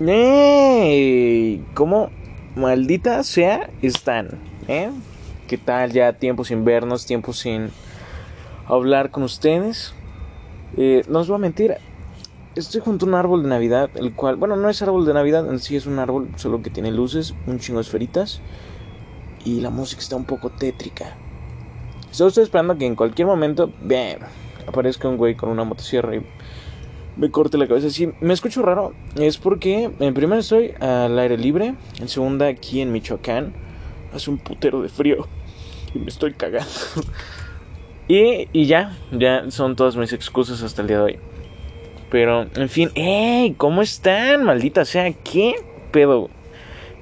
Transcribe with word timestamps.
¡Ey! 0.00 1.64
¿Cómo 1.74 2.10
maldita 2.54 3.24
sea 3.24 3.68
están? 3.82 4.38
¿Eh? 4.68 4.90
¿Qué 5.48 5.58
tal 5.58 5.90
ya 5.90 6.12
tiempo 6.12 6.44
sin 6.44 6.64
vernos, 6.64 7.04
tiempo 7.04 7.32
sin 7.32 7.70
hablar 8.68 9.10
con 9.10 9.24
ustedes? 9.24 9.92
Eh, 10.76 11.02
no 11.08 11.18
os 11.18 11.26
voy 11.26 11.34
a 11.34 11.38
mentir, 11.38 11.78
estoy 12.54 12.80
junto 12.80 13.06
a 13.06 13.08
un 13.08 13.16
árbol 13.16 13.42
de 13.42 13.48
Navidad, 13.48 13.90
el 13.96 14.14
cual, 14.14 14.36
bueno, 14.36 14.54
no 14.54 14.68
es 14.70 14.80
árbol 14.82 15.04
de 15.04 15.14
Navidad, 15.14 15.50
en 15.50 15.58
sí 15.58 15.74
es 15.74 15.86
un 15.86 15.98
árbol, 15.98 16.28
solo 16.36 16.62
que 16.62 16.70
tiene 16.70 16.92
luces, 16.92 17.34
un 17.48 17.58
chingo 17.58 17.80
de 17.80 17.82
esferitas 17.82 18.40
y 19.44 19.60
la 19.62 19.70
música 19.70 20.00
está 20.00 20.14
un 20.14 20.26
poco 20.26 20.50
tétrica. 20.50 21.16
Solo 22.12 22.28
estoy 22.28 22.44
esperando 22.44 22.78
que 22.78 22.86
en 22.86 22.94
cualquier 22.94 23.26
momento, 23.26 23.72
¡bam! 23.82 24.28
aparezca 24.68 25.08
un 25.08 25.16
güey 25.16 25.34
con 25.34 25.48
una 25.48 25.64
motosierra 25.64 26.14
y 26.14 26.22
me 27.18 27.30
corte 27.30 27.58
la 27.58 27.66
cabeza. 27.66 27.90
Si 27.90 28.08
me 28.20 28.32
escucho 28.32 28.62
raro, 28.62 28.94
es 29.16 29.36
porque 29.36 29.90
en 29.98 30.14
primer 30.14 30.38
estoy 30.38 30.72
al 30.80 31.18
aire 31.18 31.36
libre, 31.36 31.74
en 32.00 32.08
segunda 32.08 32.46
aquí 32.46 32.80
en 32.80 32.92
Michoacán, 32.92 33.52
hace 34.14 34.30
un 34.30 34.38
putero 34.38 34.80
de 34.80 34.88
frío 34.88 35.26
y 35.94 35.98
me 35.98 36.06
estoy 36.06 36.32
cagando. 36.32 36.70
y, 38.08 38.48
y 38.52 38.66
ya, 38.66 38.96
ya 39.12 39.50
son 39.50 39.76
todas 39.76 39.96
mis 39.96 40.12
excusas 40.12 40.62
hasta 40.62 40.80
el 40.82 40.88
día 40.88 40.98
de 40.98 41.02
hoy. 41.02 41.18
Pero, 42.10 42.46
en 42.54 42.68
fin, 42.70 42.90
¡ey! 42.94 43.52
¿Cómo 43.58 43.82
están? 43.82 44.44
Maldita 44.44 44.86
sea, 44.86 45.12
¿qué 45.12 45.56
pedo? 45.90 46.30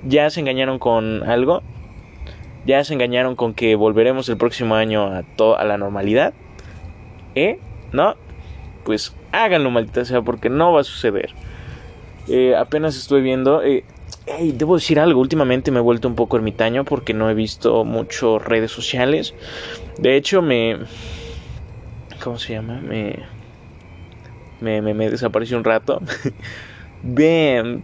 ¿Ya 0.04 0.30
se 0.30 0.40
engañaron 0.40 0.78
con 0.78 1.22
algo? 1.22 1.62
¿Ya 2.64 2.82
se 2.82 2.94
engañaron 2.94 3.36
con 3.36 3.54
que 3.54 3.76
volveremos 3.76 4.28
el 4.28 4.36
próximo 4.36 4.74
año 4.74 5.04
a, 5.04 5.24
a 5.58 5.64
la 5.64 5.78
normalidad? 5.78 6.34
¿Eh? 7.36 7.60
¿No? 7.92 8.16
Pues 8.84 9.14
háganlo, 9.44 9.70
maldita 9.70 10.04
sea, 10.04 10.22
porque 10.22 10.48
no 10.48 10.72
va 10.72 10.80
a 10.80 10.84
suceder. 10.84 11.30
Eh, 12.28 12.54
apenas 12.56 12.96
estoy 12.96 13.22
viendo. 13.22 13.62
Eh, 13.62 13.84
debo 14.54 14.76
decir 14.76 14.98
algo. 14.98 15.20
Últimamente 15.20 15.70
me 15.70 15.78
he 15.78 15.82
vuelto 15.82 16.08
un 16.08 16.14
poco 16.14 16.36
ermitaño 16.36 16.84
porque 16.84 17.14
no 17.14 17.30
he 17.30 17.34
visto 17.34 17.84
mucho 17.84 18.38
redes 18.38 18.70
sociales. 18.70 19.34
De 19.98 20.16
hecho, 20.16 20.42
me. 20.42 20.78
¿Cómo 22.22 22.38
se 22.38 22.54
llama? 22.54 22.80
Me. 22.80 23.20
Me, 24.60 24.80
me, 24.82 24.94
me 24.94 25.10
desapareció 25.10 25.56
un 25.56 25.64
rato. 25.64 26.00
Bien. 27.02 27.82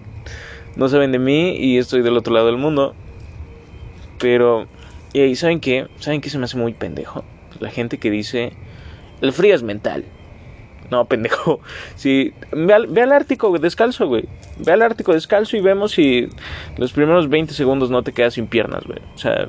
No 0.75 0.89
saben 0.89 1.13
de 1.13 1.19
mí 1.19 1.57
y 1.57 1.79
estoy 1.79 2.03
del 2.03 2.17
otro 2.17 2.35
lado 2.35 2.47
del 2.47 2.57
mundo. 2.57 2.95
Pero. 4.19 4.67
¿Y 5.13 5.37
saben 5.37 5.61
qué? 5.61 5.89
¿Saben 5.98 6.21
qué 6.21 6.31
se 6.31 6.39
me 6.39 6.45
hace 6.45 6.57
muy 6.57 6.73
pendejo? 6.73 7.25
La 7.61 7.71
gente 7.71 7.98
que 7.98 8.11
dice. 8.11 8.53
El 9.21 9.33
frío 9.33 9.55
es 9.55 9.63
mental. 9.63 10.05
No, 10.93 11.07
pendejo. 11.07 11.61
Al, 12.53 12.87
ve 12.87 13.03
al 13.03 13.12
Ártico 13.12 13.59
descalzo, 13.59 14.09
güey. 14.09 14.25
Ve 14.59 14.73
al 14.73 14.83
Ártico 14.83 15.15
descalzo 15.15 15.57
y 15.57 15.62
vemos 15.62 15.93
si 15.93 16.29
los 16.77 16.93
primeros 16.93 17.31
20 17.31 17.55
segundos 17.55 17.91
no 17.91 18.03
te 18.03 18.12
quedas 18.12 18.35
sin 18.35 18.47
piernas, 18.47 18.85
güey. 18.85 18.98
O 19.15 19.17
sea, 19.17 19.48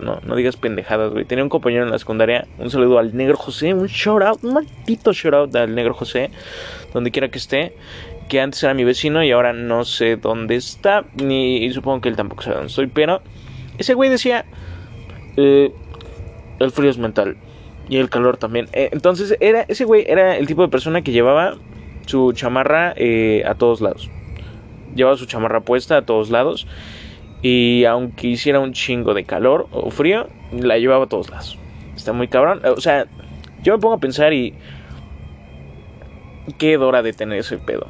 no, 0.00 0.20
no 0.24 0.34
digas 0.34 0.56
pendejadas, 0.56 1.12
güey. 1.12 1.26
Tenía 1.26 1.44
un 1.44 1.50
compañero 1.50 1.84
en 1.84 1.90
la 1.90 1.98
secundaria. 1.98 2.46
Un 2.58 2.70
saludo 2.70 2.98
al 2.98 3.14
negro 3.14 3.36
José. 3.36 3.74
Un 3.74 3.88
shout 3.88 4.22
out, 4.22 4.42
un 4.42 4.54
maldito 4.54 5.12
shout 5.12 5.34
out 5.34 5.56
al 5.56 5.74
negro 5.74 5.92
José. 5.92 6.30
Donde 6.94 7.10
quiera 7.10 7.28
que 7.28 7.36
esté. 7.36 7.74
Que 8.30 8.40
antes 8.40 8.62
era 8.62 8.72
mi 8.72 8.84
vecino 8.84 9.22
y 9.22 9.32
ahora 9.32 9.52
no 9.52 9.84
sé 9.84 10.16
dónde 10.16 10.56
está. 10.56 11.04
Ni 11.22 11.58
y 11.66 11.70
supongo 11.70 12.00
que 12.00 12.08
él 12.08 12.16
tampoco 12.16 12.44
sabe 12.44 12.56
dónde 12.56 12.70
estoy. 12.70 12.86
Pero 12.86 13.20
ese 13.76 13.92
güey 13.92 14.08
decía: 14.08 14.46
eh, 15.36 15.70
El 16.58 16.70
frío 16.70 16.88
es 16.88 16.96
mental. 16.96 17.36
Y 17.88 17.98
el 17.98 18.10
calor 18.10 18.36
también. 18.36 18.68
Eh, 18.72 18.90
entonces, 18.92 19.36
era, 19.40 19.62
ese 19.68 19.84
güey 19.84 20.04
era 20.06 20.36
el 20.36 20.46
tipo 20.46 20.62
de 20.62 20.68
persona 20.68 21.02
que 21.02 21.12
llevaba 21.12 21.56
su 22.06 22.32
chamarra 22.32 22.94
eh, 22.96 23.42
a 23.46 23.54
todos 23.54 23.80
lados. 23.80 24.10
Llevaba 24.94 25.16
su 25.16 25.26
chamarra 25.26 25.60
puesta 25.60 25.98
a 25.98 26.02
todos 26.02 26.30
lados. 26.30 26.66
Y 27.42 27.84
aunque 27.84 28.28
hiciera 28.28 28.60
un 28.60 28.72
chingo 28.72 29.14
de 29.14 29.24
calor 29.24 29.68
o 29.70 29.90
frío, 29.90 30.28
la 30.52 30.78
llevaba 30.78 31.04
a 31.04 31.08
todos 31.08 31.30
lados. 31.30 31.58
Está 31.94 32.12
muy 32.12 32.28
cabrón. 32.28 32.62
O 32.64 32.80
sea, 32.80 33.06
yo 33.62 33.74
me 33.74 33.80
pongo 33.80 33.94
a 33.94 34.00
pensar 34.00 34.32
y. 34.32 34.54
¿Qué 36.58 36.76
hora 36.76 37.02
de 37.02 37.12
tener 37.12 37.38
ese 37.38 37.58
pedo? 37.58 37.88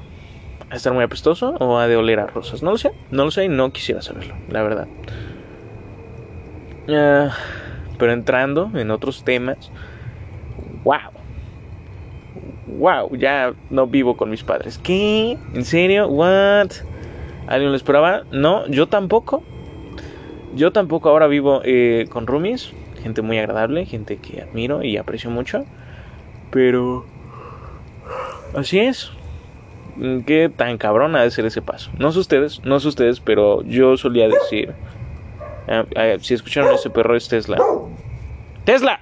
¿A 0.71 0.76
estar 0.76 0.92
muy 0.92 1.04
apestoso 1.04 1.54
o 1.60 1.78
a 1.78 1.87
de 1.87 1.97
oler 1.97 2.19
a 2.19 2.26
rosas? 2.26 2.62
No 2.62 2.72
lo 2.72 2.78
sé, 2.78 2.91
no 3.10 3.25
lo 3.25 3.31
sé 3.31 3.44
y 3.44 3.48
no 3.48 3.71
quisiera 3.71 4.03
saberlo, 4.03 4.34
la 4.48 4.62
verdad. 4.62 4.88
Uh, 6.88 7.31
pero 7.97 8.12
entrando 8.12 8.71
en 8.75 8.91
otros 8.91 9.25
temas, 9.25 9.71
wow. 10.84 11.12
Wow, 12.67 13.17
ya 13.17 13.55
no 13.71 13.87
vivo 13.87 14.17
con 14.17 14.31
mis 14.31 14.43
padres. 14.43 14.79
¿Qué? 14.79 15.39
¿En 15.55 15.65
serio? 15.65 16.09
¿What? 16.09 16.69
¿Alguien 17.47 17.71
lo 17.71 17.77
esperaba? 17.77 18.25
No, 18.33 18.67
yo 18.67 18.89
tampoco. 18.89 19.43
Yo 20.55 20.73
tampoco 20.73 21.09
ahora 21.09 21.27
vivo 21.27 21.61
eh, 21.65 22.07
con 22.11 22.27
roomies. 22.27 22.73
Gente 23.03 23.23
muy 23.23 23.39
agradable, 23.39 23.87
gente 23.87 24.17
que 24.17 24.43
admiro 24.43 24.83
y 24.83 24.97
aprecio 24.97 25.31
mucho. 25.31 25.65
Pero... 26.51 27.07
Así 28.55 28.81
es. 28.81 29.11
Qué 30.27 30.51
tan 30.55 30.77
cabrón 30.77 31.17
ha 31.17 31.23
de 31.23 31.31
ser 31.31 31.47
ese 31.47 31.63
paso. 31.63 31.91
No 31.99 32.13
sé 32.13 32.19
ustedes, 32.19 32.63
no 32.65 32.81
sé 32.81 32.89
ustedes, 32.89 33.21
pero 33.21 33.63
yo 33.63 33.97
solía 33.97 34.28
decir... 34.28 34.75
Uh, 35.69 36.19
si 36.21 36.34
escucharon 36.34 36.75
ese 36.75 36.91
perro 36.91 37.16
es 37.16 37.28
Tesla. 37.28 37.59
Tesla. 38.65 39.00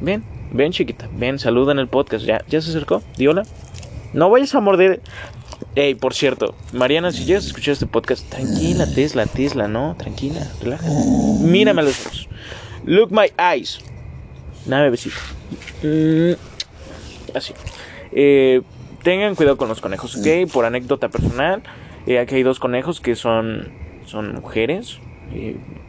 Ven, 0.00 0.24
ven 0.50 0.72
chiquita, 0.72 1.08
ven, 1.12 1.38
saluda 1.38 1.72
en 1.72 1.78
el 1.78 1.88
podcast. 1.88 2.24
¿Ya, 2.24 2.42
ya 2.48 2.60
se 2.60 2.70
acercó? 2.70 3.02
Di 3.16 3.26
hola. 3.26 3.42
No 4.12 4.30
vayas 4.30 4.54
a 4.54 4.60
morder. 4.60 5.00
Ey, 5.74 5.94
por 5.94 6.12
cierto, 6.12 6.54
Mariana, 6.72 7.12
si 7.12 7.24
llegas 7.24 7.44
a 7.44 7.46
escuchar 7.46 7.72
este 7.72 7.86
podcast, 7.86 8.28
tranquila, 8.28 8.86
Tesla, 8.86 9.26
Tesla, 9.26 9.68
no, 9.68 9.94
tranquila, 9.96 10.46
relájate. 10.60 10.92
Mírame 11.40 11.80
a 11.80 11.84
los 11.84 12.06
ojos. 12.06 12.28
Look 12.84 13.10
my 13.10 13.30
eyes. 13.38 13.80
Nada, 14.66 14.90
besito. 14.90 15.16
Mm, 15.82 16.32
así. 17.34 17.54
Eh, 18.12 18.60
tengan 19.02 19.34
cuidado 19.34 19.56
con 19.56 19.68
los 19.68 19.80
conejos, 19.80 20.16
¿ok? 20.16 20.50
Por 20.52 20.64
anécdota 20.64 21.08
personal, 21.08 21.62
eh, 22.06 22.18
aquí 22.18 22.34
hay 22.34 22.42
dos 22.42 22.58
conejos 22.58 23.00
que 23.00 23.16
son, 23.16 23.72
son 24.04 24.34
mujeres, 24.34 24.98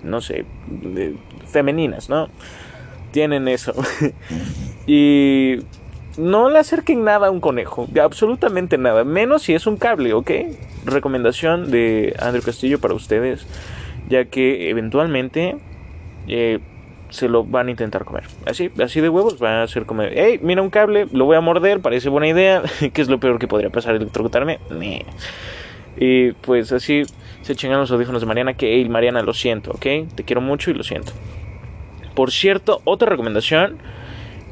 no 0.04 0.22
sé, 0.22 0.46
femeninas, 1.46 2.10
¿no? 2.10 2.30
Tienen 3.12 3.48
eso. 3.48 3.74
y 4.88 5.60
no 6.18 6.50
le 6.50 6.60
acerquen 6.60 7.04
nada 7.04 7.28
a 7.28 7.32
un 7.32 7.40
conejo, 7.40 7.88
absolutamente 8.02 8.78
nada, 8.78 9.04
menos 9.04 9.44
si 9.44 9.54
es 9.54 9.68
un 9.68 9.78
cable, 9.78 10.14
¿ok? 10.14 10.32
Recomendación 10.86 11.72
de 11.72 12.16
Andrew 12.20 12.44
Castillo 12.44 12.80
para 12.80 12.94
ustedes, 12.94 13.48
ya 14.10 14.26
que 14.26 14.70
eventualmente 14.70 15.58
eh, 16.28 16.60
se 17.10 17.30
lo 17.30 17.44
van 17.44 17.68
a 17.68 17.72
intentar 17.72 18.06
comer. 18.06 18.24
Así, 18.46 18.72
así 18.82 19.00
de 19.00 19.10
huevos 19.10 19.42
va 19.42 19.64
a 19.64 19.68
ser 19.68 19.86
comer. 19.86 20.14
Hey, 20.16 20.40
mira 20.42 20.62
un 20.62 20.70
cable, 20.70 21.08
lo 21.12 21.26
voy 21.26 21.38
a 21.38 21.42
morder, 21.42 21.80
parece 21.80 22.10
buena 22.10 22.28
idea. 22.28 22.64
¿Qué 22.94 23.02
es 23.02 23.08
lo 23.08 23.20
peor 23.20 23.40
que 23.40 23.48
podría 23.48 23.70
pasar? 23.70 23.96
¿Electrocutarme? 23.96 24.60
Y 25.96 26.32
pues 26.34 26.72
así 26.72 27.04
se 27.44 27.56
chingan 27.56 27.80
los 27.80 27.92
audífonos 27.92 28.22
de 28.22 28.26
Mariana. 28.26 28.56
Que, 28.56 28.76
hey, 28.76 28.90
Mariana, 28.90 29.22
lo 29.22 29.34
siento, 29.34 29.72
¿ok? 29.72 29.86
Te 30.16 30.24
quiero 30.26 30.42
mucho 30.42 30.72
y 30.72 30.74
lo 30.74 30.84
siento. 30.84 31.14
Por 32.16 32.32
cierto, 32.32 32.82
otra 32.86 33.10
recomendación: 33.10 33.78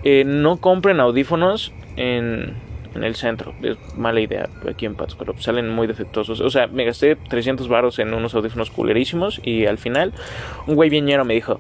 eh, 0.04 0.24
no 0.26 0.58
compren 0.58 1.00
audífonos 1.00 1.74
en, 1.96 2.56
en, 2.94 3.04
el 3.04 3.16
centro. 3.16 3.54
Es 3.64 3.78
mala 3.96 4.20
idea 4.20 4.50
aquí 4.70 4.86
en 4.86 4.96
Pátzcuaro. 4.96 5.36
Salen 5.40 5.70
muy 5.70 5.88
defectuosos. 5.88 6.42
O 6.42 6.50
sea, 6.50 6.68
me 6.68 6.86
gasté 6.86 7.16
300 7.16 7.68
baros 7.68 7.98
en 8.00 8.14
unos 8.14 8.36
audífonos 8.36 8.70
culerísimos. 8.70 9.42
Y 9.44 9.66
al 9.66 9.78
final, 9.78 10.14
un 10.68 10.76
güey 10.76 10.90
viñero 10.90 11.26
me 11.26 11.34
dijo: 11.34 11.60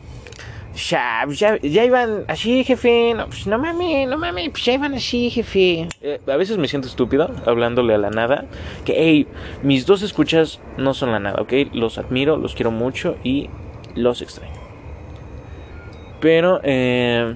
ya, 0.75 1.25
ya, 1.29 1.57
ya, 1.61 1.85
iban 1.85 2.25
así, 2.27 2.63
jefe. 2.63 3.13
No, 3.13 3.27
pues 3.27 3.47
no 3.47 3.57
mames, 3.57 4.07
no 4.07 4.17
mames, 4.17 4.49
pues 4.49 4.65
ya 4.65 4.73
iban 4.73 4.93
así, 4.93 5.29
jefe. 5.29 5.87
Eh, 6.01 6.19
a 6.25 6.35
veces 6.37 6.57
me 6.57 6.67
siento 6.67 6.87
estúpido 6.87 7.29
hablándole 7.45 7.93
a 7.93 7.97
la 7.97 8.09
nada. 8.09 8.45
Que, 8.85 8.93
hey, 8.97 9.27
mis 9.63 9.85
dos 9.85 10.01
escuchas 10.01 10.59
no 10.77 10.93
son 10.93 11.11
la 11.11 11.19
nada, 11.19 11.41
¿ok? 11.41 11.53
Los 11.73 11.97
admiro, 11.97 12.37
los 12.37 12.55
quiero 12.55 12.71
mucho 12.71 13.17
y 13.23 13.49
los 13.95 14.21
extraño. 14.21 14.53
Pero, 16.19 16.61
eh, 16.63 17.35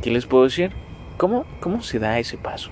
¿qué 0.00 0.10
les 0.10 0.26
puedo 0.26 0.44
decir? 0.44 0.72
¿Cómo, 1.16 1.44
¿Cómo 1.60 1.82
se 1.82 1.98
da 1.98 2.18
ese 2.18 2.38
paso? 2.38 2.70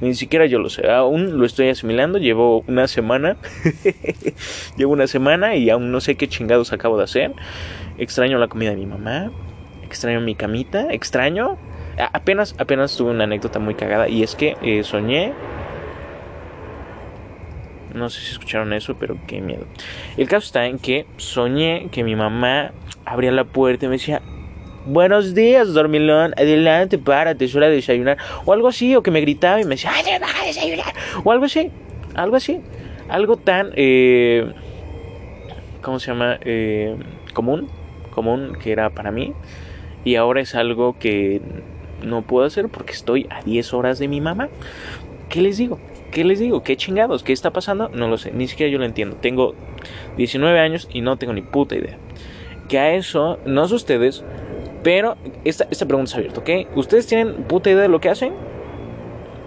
Ni 0.00 0.14
siquiera 0.14 0.44
yo 0.44 0.58
lo 0.58 0.68
sé, 0.68 0.86
aún 0.90 1.38
lo 1.38 1.46
estoy 1.46 1.70
asimilando, 1.70 2.18
llevo 2.18 2.62
una 2.66 2.86
semana, 2.88 3.38
llevo 4.76 4.92
una 4.92 5.06
semana 5.06 5.56
y 5.56 5.70
aún 5.70 5.90
no 5.90 6.00
sé 6.02 6.16
qué 6.16 6.28
chingados 6.28 6.74
acabo 6.74 6.98
de 6.98 7.04
hacer. 7.04 7.32
Extraño 7.98 8.38
la 8.38 8.48
comida 8.48 8.70
de 8.70 8.76
mi 8.76 8.86
mamá, 8.86 9.30
extraño 9.82 10.20
mi 10.20 10.34
camita, 10.34 10.86
extraño... 10.90 11.58
Apenas, 12.12 12.54
apenas 12.58 12.96
tuve 12.96 13.10
una 13.10 13.24
anécdota 13.24 13.58
muy 13.58 13.74
cagada 13.74 14.08
y 14.08 14.22
es 14.22 14.36
que 14.36 14.56
eh, 14.62 14.84
soñé... 14.84 15.32
No 17.92 18.08
sé 18.08 18.20
si 18.20 18.32
escucharon 18.32 18.72
eso, 18.72 18.94
pero 18.98 19.16
qué 19.26 19.40
miedo. 19.40 19.66
El 20.16 20.28
caso 20.28 20.46
está 20.46 20.66
en 20.66 20.78
que 20.78 21.06
soñé 21.16 21.88
que 21.90 22.04
mi 22.04 22.14
mamá 22.14 22.70
abría 23.04 23.32
la 23.32 23.44
puerta 23.44 23.86
y 23.86 23.88
me 23.88 23.96
decía, 23.96 24.22
Buenos 24.88 25.34
días, 25.34 25.74
dormilón. 25.74 26.32
Adelante, 26.38 26.96
párate, 26.96 27.44
es 27.44 27.54
hora 27.54 27.68
de 27.68 27.74
desayunar. 27.74 28.16
O 28.46 28.54
algo 28.54 28.68
así, 28.68 28.96
o 28.96 29.02
que 29.02 29.10
me 29.10 29.20
gritaba 29.20 29.60
y 29.60 29.64
me 29.64 29.70
decía, 29.70 29.90
¡ay, 29.94 30.02
baja 30.18 30.42
a 30.42 30.46
desayunar! 30.46 30.94
O 31.24 31.30
algo 31.30 31.44
así, 31.44 31.70
algo 32.14 32.36
así. 32.36 32.60
algo 33.08 33.36
tan, 33.36 33.70
eh, 33.74 34.50
¿cómo 35.82 35.98
se 35.98 36.10
llama? 36.10 36.38
Eh, 36.40 36.96
común, 37.34 37.68
común 38.18 38.56
que 38.60 38.72
era 38.72 38.90
para 38.90 39.12
mí. 39.12 39.32
Y 40.04 40.16
ahora 40.16 40.40
es 40.40 40.56
algo 40.56 40.98
que 40.98 41.40
no 42.02 42.22
puedo 42.22 42.46
hacer 42.46 42.68
porque 42.68 42.92
estoy 42.92 43.28
a 43.30 43.42
10 43.42 43.74
horas 43.74 44.00
de 44.00 44.08
mi 44.08 44.20
mamá. 44.20 44.48
¿Qué 45.28 45.40
les 45.40 45.56
digo? 45.56 45.78
¿Qué 46.10 46.24
les 46.24 46.40
digo? 46.40 46.64
¿Qué 46.64 46.76
chingados? 46.76 47.22
¿Qué 47.22 47.32
está 47.32 47.52
pasando? 47.52 47.90
No 47.90 48.08
lo 48.08 48.18
sé, 48.18 48.32
ni 48.32 48.48
siquiera 48.48 48.72
yo 48.72 48.78
lo 48.78 48.84
entiendo. 48.84 49.16
Tengo 49.20 49.54
19 50.16 50.58
años 50.58 50.88
y 50.92 51.00
no 51.00 51.16
tengo 51.16 51.32
ni 51.32 51.42
puta 51.42 51.76
idea. 51.76 51.96
Que 52.68 52.78
a 52.80 52.94
eso, 52.94 53.38
no 53.46 53.68
sé 53.68 53.76
ustedes, 53.76 54.24
pero 54.82 55.16
esta, 55.44 55.68
esta 55.70 55.86
pregunta 55.86 56.10
es 56.10 56.16
abierta, 56.16 56.40
¿ok? 56.40 56.76
¿Ustedes 56.76 57.06
tienen 57.06 57.44
puta 57.44 57.70
idea 57.70 57.82
de 57.82 57.88
lo 57.88 58.00
que 58.00 58.08
hacen? 58.08 58.32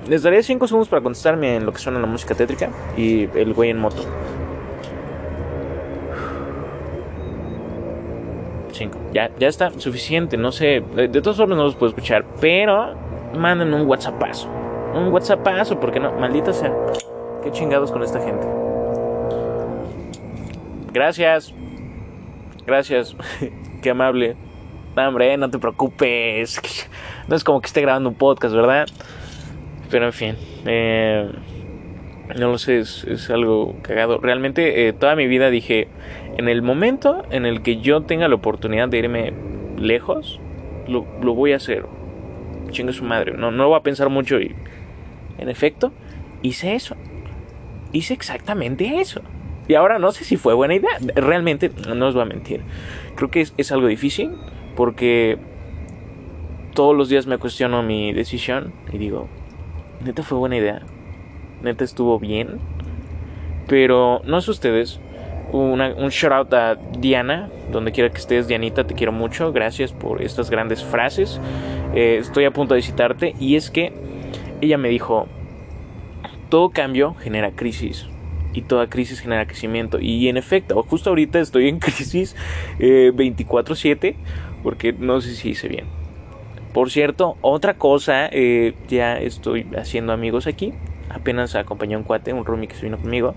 Les 0.07 0.23
daré 0.23 0.44
5 0.44 0.65
segundos 0.65 0.88
para 0.88 1.01
contestarme 1.01 1.57
en 1.57 1.65
lo 1.65 1.73
que 1.73 1.79
suena 1.79 2.00
la 2.00 2.07
música 2.07 2.35
tétrica 2.35 2.69
y 2.95 3.27
el 3.35 3.53
güey 3.53 3.69
en 3.69 3.79
moto. 3.79 4.06
5. 8.81 9.00
Ya, 9.13 9.31
ya 9.39 9.48
está 9.48 9.72
suficiente, 9.78 10.38
no 10.38 10.51
sé. 10.51 10.83
De, 10.95 11.07
de 11.07 11.22
todas 11.22 11.38
formas 11.38 11.57
no 11.57 11.63
los 11.63 11.75
puedo 11.75 11.89
escuchar, 11.89 12.25
pero 12.39 12.95
manden 13.36 13.74
un 13.74 13.88
WhatsAppazo. 13.88 14.50
Un 14.94 15.07
WhatsAppazo, 15.10 15.80
porque 15.80 16.00
no, 16.00 16.12
maldita 16.13 16.54
sea. 16.54 16.74
Qué 17.44 17.51
chingados 17.51 17.92
con 17.92 18.04
esta 18.04 18.19
gente. 18.19 18.48
Gracias. 20.94 21.54
Gracias. 22.66 23.16
Qué 23.81 23.89
amable. 23.89 24.36
Hombre, 24.95 25.38
no 25.38 25.50
te 25.50 25.60
preocupes. 25.60 26.60
No 27.28 27.38
es 27.38 27.45
como 27.45 27.62
que 27.62 27.68
esté 27.68 27.80
grabando 27.80 28.10
un 28.10 28.16
podcast, 28.16 28.54
¿verdad? 28.54 28.88
Pero 29.89 30.07
en 30.07 30.12
fin. 30.12 30.36
Eh, 30.66 31.31
no 32.38 32.51
lo 32.51 32.57
sé, 32.57 32.80
es, 32.80 33.04
es 33.06 33.30
algo 33.30 33.75
cagado. 33.81 34.19
Realmente 34.19 34.88
eh, 34.88 34.94
toda 34.94 35.16
mi 35.16 35.28
vida 35.28 35.50
dije, 35.50 35.88
en 36.38 36.50
el 36.50 36.62
momento 36.62 37.24
en 37.31 37.45
el 37.45 37.62
que 37.62 37.78
yo 37.78 38.01
tenga 38.01 38.28
la 38.28 38.36
oportunidad 38.36 38.89
de 38.89 39.00
irme 39.00 39.33
lejos, 39.78 40.39
lo, 40.88 41.06
lo 41.22 41.33
voy 41.33 41.54
a 41.54 41.57
hacer. 41.57 41.86
Chingue 42.69 42.94
su 42.94 43.04
madre. 43.04 43.33
No, 43.33 43.51
no 43.51 43.63
lo 43.63 43.69
voy 43.69 43.80
a 43.80 43.83
pensar 43.83 44.10
mucho 44.10 44.39
y... 44.39 44.56
En 45.38 45.50
efecto, 45.50 45.92
hice 46.44 46.75
eso. 46.75 46.95
Hice 47.92 48.13
exactamente 48.13 49.00
eso. 49.00 49.22
Y 49.68 49.74
ahora 49.74 50.00
no 50.00 50.12
sé 50.12 50.24
si 50.24 50.38
fue 50.38 50.54
buena 50.54 50.75
idea. 50.75 50.92
Realmente, 51.16 51.72
no 51.95 52.07
os 52.07 52.13
voy 52.13 52.24
a 52.24 52.25
mentir. 52.25 52.62
Creo 53.16 53.31
que 53.31 53.42
es, 53.42 53.54
es 53.57 53.72
algo 53.72 53.88
difícil 53.88 54.31
porque 54.75 55.38
todos 56.74 56.95
los 56.95 57.10
días 57.10 57.28
me 57.28 57.38
cuestiono 57.38 57.83
mi 57.83 58.13
decisión 58.13 58.74
y 58.92 58.98
digo, 58.98 59.28
neta 60.04 60.24
fue 60.24 60.38
buena 60.38 60.57
idea. 60.57 60.81
Neta 61.63 61.84
estuvo 61.84 62.19
bien. 62.19 62.60
Pero 63.68 64.22
no 64.25 64.42
sé 64.42 64.52
ustedes. 64.52 65.00
Un 65.54 66.10
shout 66.10 66.31
out 66.31 66.54
a 66.54 66.75
Diana, 66.98 67.50
donde 67.72 67.92
quiera 67.92 68.10
que 68.10 68.19
estés, 68.19 68.48
Dianita, 68.48 68.86
te 68.86 68.94
quiero 68.94 69.12
mucho. 69.12 69.52
Gracias 69.52 69.92
por 69.92 70.22
estas 70.22 70.50
grandes 70.50 70.84
frases. 70.84 71.42
Eh, 71.94 72.18
estoy 72.22 72.46
a 72.46 72.52
punto 72.52 72.74
de 72.74 72.81
citarte. 72.81 73.36
Y 73.40 73.56
es 73.56 73.69
que 73.69 73.92
ella 74.62 74.78
me 74.78 74.90
dijo: 74.90 75.28
Todo 76.50 76.69
cambio 76.69 77.16
genera 77.16 77.52
crisis. 77.52 78.07
Y 78.54 78.64
toda 78.64 78.88
crisis 78.88 79.19
genera 79.19 79.46
crecimiento. 79.46 80.00
Y 80.00 80.28
en 80.30 80.38
efecto, 80.38 80.81
justo 80.84 81.10
ahorita 81.10 81.40
estoy 81.40 81.68
en 81.68 81.80
crisis 81.80 82.36
eh, 82.80 83.12
24-7. 83.14 84.16
Porque 84.64 84.94
no 84.94 85.19
sé 85.19 85.36
si 85.36 85.50
hice 85.50 85.68
bien. 85.68 85.86
Por 86.74 86.90
cierto, 86.92 87.38
otra 87.42 87.74
cosa, 87.74 88.30
eh, 88.31 88.74
ya 88.88 89.18
estoy 89.19 89.68
haciendo 89.78 90.14
amigos 90.14 90.48
aquí. 90.48 90.74
Apenas 91.13 91.56
acompañé 91.56 91.96
a 91.96 91.98
un 91.98 92.04
cuate, 92.04 92.34
un 92.34 92.46
roomie 92.46 92.68
que 92.68 92.75
se 92.75 92.84
vino 92.84 92.98
conmigo. 92.98 93.36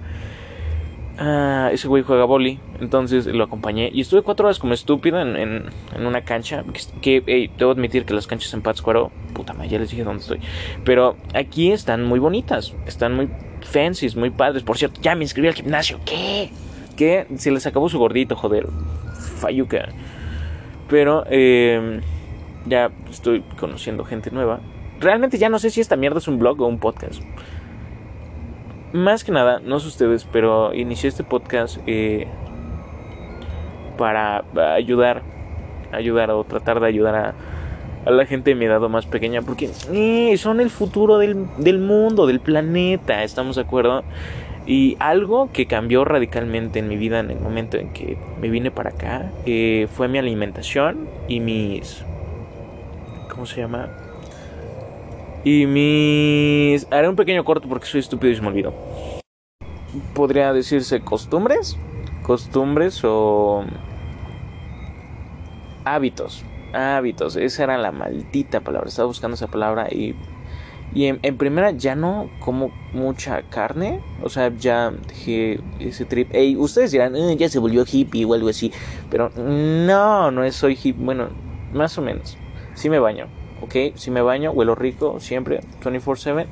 Ah, 1.17 1.71
ese 1.73 1.87
güey 1.87 2.03
juega 2.03 2.25
boli, 2.25 2.59
entonces 2.81 3.27
lo 3.27 3.45
acompañé 3.45 3.89
y 3.93 4.01
estuve 4.01 4.23
cuatro 4.23 4.47
horas 4.47 4.59
como 4.59 4.75
estúpido 4.75 5.21
en, 5.21 5.37
en, 5.37 6.07
una 6.07 6.23
cancha. 6.23 6.65
Que, 7.01 7.23
hey, 7.27 7.51
debo 7.57 7.71
admitir 7.71 8.05
que 8.05 8.15
las 8.15 8.27
canchas 8.27 8.53
en 8.53 8.63
Pátzcuaro, 8.63 9.13
puta 9.33 9.53
madre, 9.53 9.69
ya 9.69 9.79
les 9.79 9.91
dije 9.91 10.03
dónde 10.03 10.23
estoy. 10.23 10.41
Pero 10.85 11.17
aquí 11.33 11.71
están 11.71 12.05
muy 12.05 12.19
bonitas, 12.19 12.75
están 12.87 13.15
muy 13.15 13.29
fancies, 13.63 14.17
muy 14.17 14.31
padres. 14.31 14.65
Por 14.65 14.77
cierto, 14.77 15.01
ya 15.01 15.15
me 15.15 15.23
inscribí 15.23 15.47
al 15.47 15.55
gimnasio. 15.55 16.01
¿Qué? 16.05 16.51
¿Qué? 16.97 17.27
Se 17.37 17.53
les 17.53 17.65
acabó 17.67 17.89
su 17.89 17.99
gordito, 17.99 18.35
joder. 18.35 18.67
Fayuca. 19.39 19.89
Pero, 20.89 21.25
eh, 21.31 22.01
ya 22.67 22.91
estoy 23.09 23.43
conociendo 23.59 24.05
gente 24.05 24.31
nueva. 24.31 24.61
Realmente 25.01 25.39
ya 25.39 25.49
no 25.49 25.59
sé 25.59 25.71
si 25.71 25.81
esta 25.81 25.97
mierda 25.97 26.19
es 26.19 26.29
un 26.29 26.39
blog 26.39 26.61
o 26.61 26.67
un 26.67 26.79
podcast. 26.79 27.23
Más 28.95 29.25
que 29.25 29.33
nada, 29.33 29.59
no 29.59 29.81
sé 29.81 29.89
ustedes, 29.89 30.25
pero 30.25 30.73
inicié 30.73 31.09
este 31.09 31.25
podcast 31.25 31.79
eh, 31.89 32.29
para 33.99 34.45
ayudar, 34.77 35.23
ayudar 35.91 36.31
o 36.31 36.45
tratar 36.45 36.79
de 36.79 36.87
ayudar 36.87 37.35
a, 38.07 38.09
la 38.09 38.25
gente 38.25 38.51
de 38.51 38.55
mi 38.55 38.67
edad 38.67 38.79
más 38.83 39.07
pequeña, 39.07 39.43
porque 39.43 39.69
eh, 39.93 40.37
son 40.39 40.61
el 40.61 40.71
futuro 40.71 41.19
del, 41.19 41.45
del 41.59 41.81
mundo, 41.81 42.29
del 42.29 42.39
planeta, 42.39 43.25
¿estamos 43.25 43.57
de 43.57 43.63
acuerdo? 43.63 44.05
Y 44.65 44.97
algo 45.01 45.51
que 45.53 45.67
cambió 45.67 46.05
radicalmente 46.05 46.79
en 46.79 46.87
mi 46.87 46.97
vida 46.97 47.19
en 47.19 47.33
el 47.33 47.41
momento 47.41 47.79
en 47.79 47.93
que 47.93 48.17
me 48.41 48.49
vine 48.49 48.71
para 48.71 48.91
acá 48.91 49.33
eh, 49.45 49.89
fue 49.93 50.07
mi 50.07 50.19
alimentación 50.19 51.09
y 51.27 51.41
mis... 51.41 52.05
¿Cómo 53.29 53.45
se 53.45 53.61
llama? 53.61 54.04
Y 55.45 55.67
mis... 55.67 56.87
Haré 56.91 57.09
un 57.09 57.17
pequeño 57.17 57.45
corto 57.45 57.69
porque 57.69 57.87
soy 57.87 58.01
estúpido 58.01 58.33
y 58.33 58.37
se 58.37 58.43
me 58.43 58.49
olvidó. 58.49 58.75
Podría 60.15 60.53
decirse 60.55 61.01
costumbres. 61.01 61.77
Costumbres 62.23 63.03
o... 63.05 63.65
Hábitos. 65.85 66.43
Hábitos. 66.73 67.37
Esa 67.37 67.65
era 67.65 67.77
la 67.77 67.93
maldita 67.93 68.61
palabra. 68.61 68.89
Estaba 68.89 69.07
buscando 69.07 69.35
esa 69.35 69.49
palabra 69.49 69.89
y... 69.91 70.15
Y 70.95 71.07
en, 71.07 71.37
primera 71.39 71.73
ya 71.73 71.97
no 71.97 72.31
como 72.39 72.71
mucha 72.93 73.43
carne. 73.43 74.01
O 74.23 74.29
sea, 74.29 74.53
ya 74.57 74.93
dejé 75.09 75.61
ese 75.81 76.05
trip. 76.05 76.33
Ey, 76.33 76.57
ustedes 76.57 76.93
dirán, 76.93 77.17
eh, 77.17 77.37
ya 77.37 77.49
se 77.49 77.59
volvió 77.59 77.85
hippie 77.91 78.25
o 78.25 78.33
algo 78.33 78.49
así. 78.49 78.73
Pero 79.11 79.31
no, 79.31 80.31
no 80.31 80.53
soy 80.53 80.79
hippie. 80.81 81.05
Bueno, 81.05 81.31
más 81.73 81.99
o 81.99 82.03
menos. 82.03 82.39
Sí 82.75 82.89
me 82.89 83.01
baño. 83.01 83.27
¿Ok? 83.61 83.97
Si 83.97 84.11
me 84.11 84.23
baño, 84.23 84.51
huelo 84.53 84.75
rico 84.75 85.21
siempre, 85.21 85.61
24/7. 85.83 86.47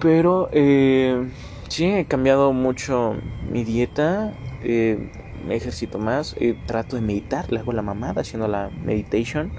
Pero 0.00 0.48
eh, 0.52 1.28
sí, 1.68 1.86
he 1.86 2.04
cambiado 2.04 2.52
mucho 2.52 3.16
mi 3.50 3.64
dieta, 3.64 4.34
eh, 4.62 5.10
me 5.46 5.56
ejercito 5.56 5.98
más, 5.98 6.34
eh, 6.38 6.56
trato 6.66 6.96
de 6.96 7.02
meditar, 7.02 7.50
le 7.50 7.60
hago 7.60 7.72
la 7.72 7.82
mamada 7.82 8.20
haciendo 8.20 8.48
la 8.48 8.70
meditation. 8.84 9.50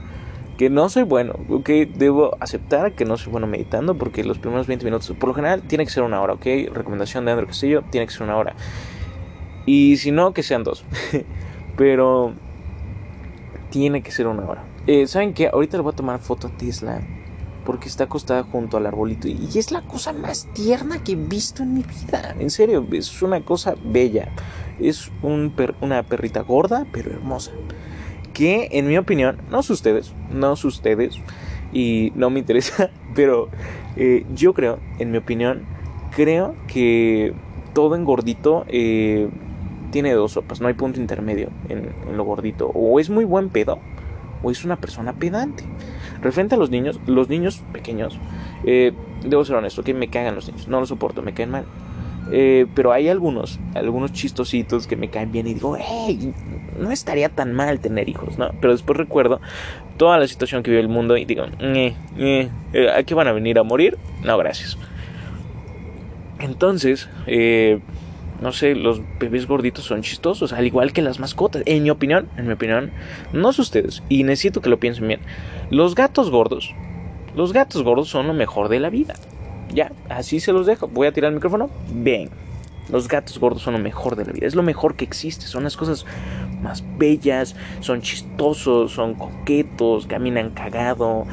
Que 0.57 0.71
no 0.71 0.89
soy 0.89 1.03
bueno, 1.03 1.35
ok, 1.49 1.69
debo 1.95 2.35
aceptar 2.39 2.93
que 2.93 3.05
no 3.05 3.15
soy 3.17 3.31
bueno 3.31 3.45
meditando 3.45 3.95
porque 3.95 4.23
los 4.23 4.39
primeros 4.39 4.65
20 4.65 4.85
minutos, 4.85 5.15
por 5.15 5.29
lo 5.29 5.35
general, 5.35 5.61
tiene 5.61 5.85
que 5.85 5.91
ser 5.91 6.01
una 6.01 6.19
hora, 6.19 6.33
ok. 6.33 6.45
Recomendación 6.73 7.25
de 7.25 7.31
Andrew 7.31 7.47
Castillo, 7.47 7.83
tiene 7.91 8.07
que 8.07 8.13
ser 8.13 8.23
una 8.23 8.37
hora. 8.37 8.55
Y 9.67 9.97
si 9.97 10.11
no, 10.11 10.33
que 10.33 10.41
sean 10.41 10.63
dos. 10.63 10.83
Pero 11.77 12.33
tiene 13.69 14.01
que 14.01 14.11
ser 14.11 14.25
una 14.25 14.45
hora. 14.45 14.63
Eh, 14.87 15.05
¿Saben 15.05 15.33
qué? 15.33 15.49
Ahorita 15.51 15.75
le 15.75 15.83
voy 15.83 15.91
a 15.91 15.95
tomar 15.95 16.19
foto 16.19 16.47
a 16.47 16.49
Tesla. 16.51 17.01
Porque 17.65 17.89
está 17.89 18.05
acostada 18.05 18.43
junto 18.43 18.77
al 18.77 18.85
arbolito. 18.85 19.27
Y 19.27 19.49
es 19.57 19.71
la 19.71 19.81
cosa 19.81 20.13
más 20.13 20.47
tierna 20.53 21.03
que 21.03 21.11
he 21.11 21.15
visto 21.15 21.63
en 21.63 21.73
mi 21.73 21.83
vida. 21.83 22.33
En 22.39 22.49
serio, 22.49 22.87
es 22.93 23.21
una 23.21 23.43
cosa 23.43 23.75
bella. 23.83 24.29
Es 24.79 25.11
un 25.21 25.53
una 25.81 26.03
perrita 26.03 26.41
gorda, 26.41 26.87
pero 26.93 27.11
hermosa. 27.11 27.51
Que 28.33 28.69
en 28.71 28.87
mi 28.87 28.97
opinión, 28.97 29.41
no 29.51 29.61
sé 29.61 29.73
ustedes, 29.73 30.13
no 30.31 30.55
sé 30.55 30.67
ustedes. 30.67 31.17
Y 31.73 32.13
no 32.15 32.29
me 32.29 32.39
interesa. 32.39 32.89
Pero 33.13 33.49
eh, 33.97 34.25
yo 34.33 34.53
creo, 34.53 34.79
en 34.99 35.11
mi 35.11 35.17
opinión, 35.17 35.65
creo 36.15 36.55
que 36.67 37.33
todo 37.73 37.95
en 37.97 38.05
gordito 38.05 38.63
eh, 38.69 39.27
tiene 39.91 40.13
dos 40.13 40.31
sopas. 40.31 40.61
No 40.61 40.69
hay 40.69 40.75
punto 40.75 41.01
intermedio 41.01 41.49
en, 41.67 41.91
en 42.07 42.15
lo 42.15 42.23
gordito. 42.23 42.67
O 42.73 43.01
es 43.01 43.09
muy 43.09 43.25
buen 43.25 43.49
pedo 43.49 43.79
o 44.43 44.51
es 44.51 44.65
una 44.65 44.77
persona 44.77 45.13
pedante. 45.13 45.63
Referente 46.21 46.55
a 46.55 46.57
los 46.57 46.69
niños, 46.69 46.99
los 47.05 47.29
niños 47.29 47.63
pequeños, 47.71 48.17
eh, 48.65 48.93
debo 49.23 49.45
ser 49.45 49.55
honesto, 49.55 49.83
que 49.83 49.93
me 49.93 50.09
cagan 50.09 50.35
los 50.35 50.47
niños, 50.47 50.67
no 50.67 50.79
los 50.79 50.89
soporto, 50.89 51.21
me 51.21 51.33
caen 51.33 51.51
mal. 51.51 51.65
Eh, 52.31 52.65
pero 52.75 52.91
hay 52.91 53.07
algunos, 53.07 53.59
algunos 53.73 54.11
chistositos 54.11 54.85
que 54.85 54.97
me 54.97 55.09
caen 55.09 55.31
bien 55.31 55.47
y 55.47 55.53
digo, 55.53 55.77
hey, 55.79 56.33
no 56.77 56.91
estaría 56.91 57.29
tan 57.29 57.53
mal 57.53 57.79
tener 57.79 58.09
hijos, 58.09 58.37
¿no? 58.37 58.51
Pero 58.59 58.73
después 58.73 58.97
recuerdo 58.97 59.39
toda 59.97 60.17
la 60.19 60.27
situación 60.27 60.63
que 60.63 60.71
vive 60.71 60.81
el 60.81 60.89
mundo 60.89 61.17
y 61.17 61.25
digo, 61.25 61.45
eh, 61.59 61.95
eh, 62.17 62.49
¿a 62.95 63.03
qué 63.03 63.13
van 63.13 63.27
a 63.27 63.31
venir 63.31 63.57
a 63.59 63.63
morir? 63.63 63.97
No, 64.23 64.37
gracias. 64.37 64.77
Entonces, 66.39 67.09
eh, 67.25 67.79
no 68.41 68.51
sé, 68.51 68.75
los 68.75 69.01
bebés 69.19 69.47
gorditos 69.47 69.85
son 69.85 70.01
chistosos, 70.01 70.53
al 70.53 70.65
igual 70.65 70.93
que 70.93 71.01
las 71.01 71.19
mascotas. 71.19 71.63
En 71.65 71.83
mi 71.83 71.89
opinión, 71.89 72.29
en 72.37 72.47
mi 72.47 72.53
opinión, 72.53 72.91
no 73.33 73.53
sé 73.53 73.61
ustedes, 73.61 74.03
y 74.09 74.23
necesito 74.23 74.61
que 74.61 74.69
lo 74.69 74.79
piensen 74.79 75.07
bien. 75.07 75.21
Los 75.69 75.95
gatos 75.95 76.29
gordos, 76.29 76.73
los 77.35 77.53
gatos 77.53 77.83
gordos 77.83 78.09
son 78.09 78.27
lo 78.27 78.33
mejor 78.33 78.67
de 78.67 78.79
la 78.79 78.89
vida. 78.89 79.13
Ya, 79.73 79.91
así 80.09 80.39
se 80.39 80.53
los 80.53 80.65
dejo. 80.65 80.87
Voy 80.87 81.07
a 81.07 81.11
tirar 81.11 81.29
el 81.29 81.35
micrófono. 81.35 81.69
Bien. 81.91 82.29
Los 82.89 83.07
gatos 83.07 83.37
gordos 83.37 83.61
son 83.61 83.73
lo 83.73 83.79
mejor 83.79 84.15
de 84.15 84.25
la 84.25 84.31
vida. 84.31 84.47
Es 84.47 84.55
lo 84.55 84.63
mejor 84.63 84.95
que 84.95 85.03
existe. 85.03 85.45
Son 85.45 85.63
las 85.63 85.75
cosas 85.75 86.05
más 86.61 86.83
bellas. 86.97 87.55
Son 87.81 88.01
chistosos. 88.01 88.93
Son 88.93 89.13
coquetos. 89.13 90.07
Caminan 90.07 90.51
cagado. 90.51 91.25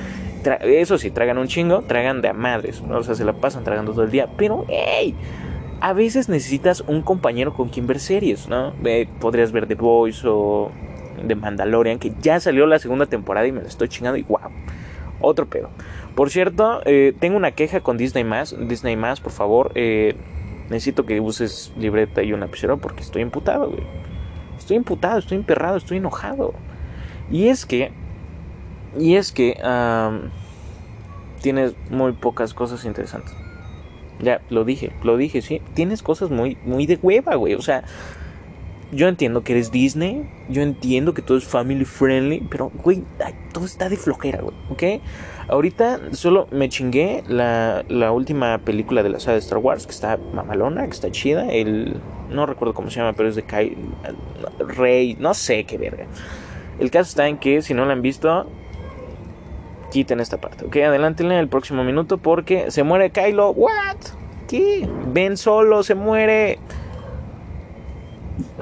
Eso 0.60 0.98
sí, 0.98 1.10
tragan 1.10 1.38
un 1.38 1.46
chingo. 1.46 1.82
Tragan 1.82 2.20
de 2.20 2.28
a 2.28 2.32
madres. 2.32 2.82
O 2.82 3.02
sea, 3.02 3.14
se 3.14 3.24
la 3.24 3.34
pasan 3.34 3.64
tragando 3.64 3.92
todo 3.92 4.02
el 4.02 4.10
día. 4.10 4.28
Pero, 4.36 4.66
hey. 4.68 5.14
A 5.84 5.92
veces 5.92 6.30
necesitas 6.30 6.80
un 6.80 7.02
compañero 7.02 7.52
con 7.52 7.68
quien 7.68 7.86
ver 7.86 8.00
series, 8.00 8.48
¿no? 8.48 8.72
podrías 9.20 9.52
ver 9.52 9.66
The 9.66 9.74
Voice 9.74 10.26
o 10.26 10.70
The 11.28 11.34
Mandalorian, 11.34 11.98
que 11.98 12.14
ya 12.22 12.40
salió 12.40 12.64
la 12.64 12.78
segunda 12.78 13.04
temporada 13.04 13.46
y 13.46 13.52
me 13.52 13.60
la 13.60 13.68
estoy 13.68 13.90
chingando 13.90 14.16
y 14.16 14.22
wow. 14.22 14.48
Otro 15.20 15.44
pedo. 15.44 15.68
Por 16.14 16.30
cierto, 16.30 16.80
eh, 16.86 17.12
tengo 17.20 17.36
una 17.36 17.50
queja 17.50 17.80
con 17.80 17.98
Disney. 17.98 18.24
Disney 18.66 18.96
por 19.22 19.30
favor. 19.30 19.72
Eh, 19.74 20.16
necesito 20.70 21.04
que 21.04 21.20
uses 21.20 21.70
libreta 21.76 22.22
y 22.22 22.32
un 22.32 22.40
lapicero 22.40 22.78
porque 22.78 23.02
estoy 23.02 23.20
imputado, 23.20 23.68
güey. 23.68 23.84
Estoy 24.56 24.78
imputado, 24.78 25.18
estoy 25.18 25.36
emperrado, 25.36 25.76
estoy 25.76 25.98
enojado. 25.98 26.54
Y 27.30 27.48
es 27.48 27.66
que. 27.66 27.92
Y 28.98 29.16
es 29.16 29.32
que. 29.32 29.60
tienes 31.42 31.74
muy 31.90 32.12
pocas 32.12 32.54
cosas 32.54 32.86
interesantes. 32.86 33.43
Ya, 34.20 34.40
lo 34.50 34.64
dije, 34.64 34.92
lo 35.02 35.16
dije, 35.16 35.42
sí. 35.42 35.60
Tienes 35.74 36.02
cosas 36.02 36.30
muy, 36.30 36.56
muy 36.64 36.86
de 36.86 36.98
hueva, 37.02 37.34
güey. 37.34 37.54
O 37.54 37.62
sea, 37.62 37.84
yo 38.94 39.08
entiendo 39.08 39.42
que 39.42 39.52
eres 39.52 39.72
Disney, 39.72 40.28
yo 40.48 40.62
entiendo 40.62 41.14
que 41.14 41.22
todo 41.22 41.36
es 41.36 41.44
family 41.44 41.84
friendly, 41.84 42.46
pero, 42.48 42.70
güey, 42.82 43.02
todo 43.52 43.64
está 43.64 43.88
de 43.88 43.96
flojera, 43.96 44.40
güey, 44.40 44.54
¿ok? 44.70 45.02
Ahorita 45.48 46.00
solo 46.12 46.46
me 46.50 46.68
chingué 46.68 47.24
la, 47.26 47.84
la, 47.88 48.12
última 48.12 48.58
película 48.58 49.02
de 49.02 49.10
la 49.10 49.20
saga 49.20 49.34
de 49.34 49.40
Star 49.40 49.58
Wars, 49.58 49.86
que 49.86 49.92
está 49.92 50.18
mamalona, 50.32 50.84
que 50.84 50.92
está 50.92 51.10
chida, 51.10 51.50
el... 51.50 51.96
no 52.30 52.46
recuerdo 52.46 52.72
cómo 52.72 52.90
se 52.90 53.00
llama, 53.00 53.14
pero 53.14 53.28
es 53.28 53.34
de 53.34 53.42
Kai... 53.42 53.76
Rey, 54.58 55.16
no 55.18 55.34
sé 55.34 55.64
qué 55.64 55.76
verga. 55.76 56.06
El 56.78 56.90
caso 56.90 57.08
está 57.10 57.28
en 57.28 57.38
que 57.38 57.62
si 57.62 57.74
no 57.74 57.84
la 57.84 57.92
han 57.92 58.02
visto, 58.02 58.46
quiten 59.94 60.18
esta 60.18 60.38
parte, 60.38 60.64
¿ok? 60.64 60.74
Adelántenle 60.78 61.38
el 61.38 61.46
próximo 61.46 61.84
minuto 61.84 62.18
porque 62.18 62.72
se 62.72 62.82
muere 62.82 63.10
Kylo, 63.10 63.50
¿what? 63.50 63.98
¿Qué? 64.48 64.88
Ven 65.12 65.36
solo, 65.36 65.84
se 65.84 65.94
muere. 65.94 66.58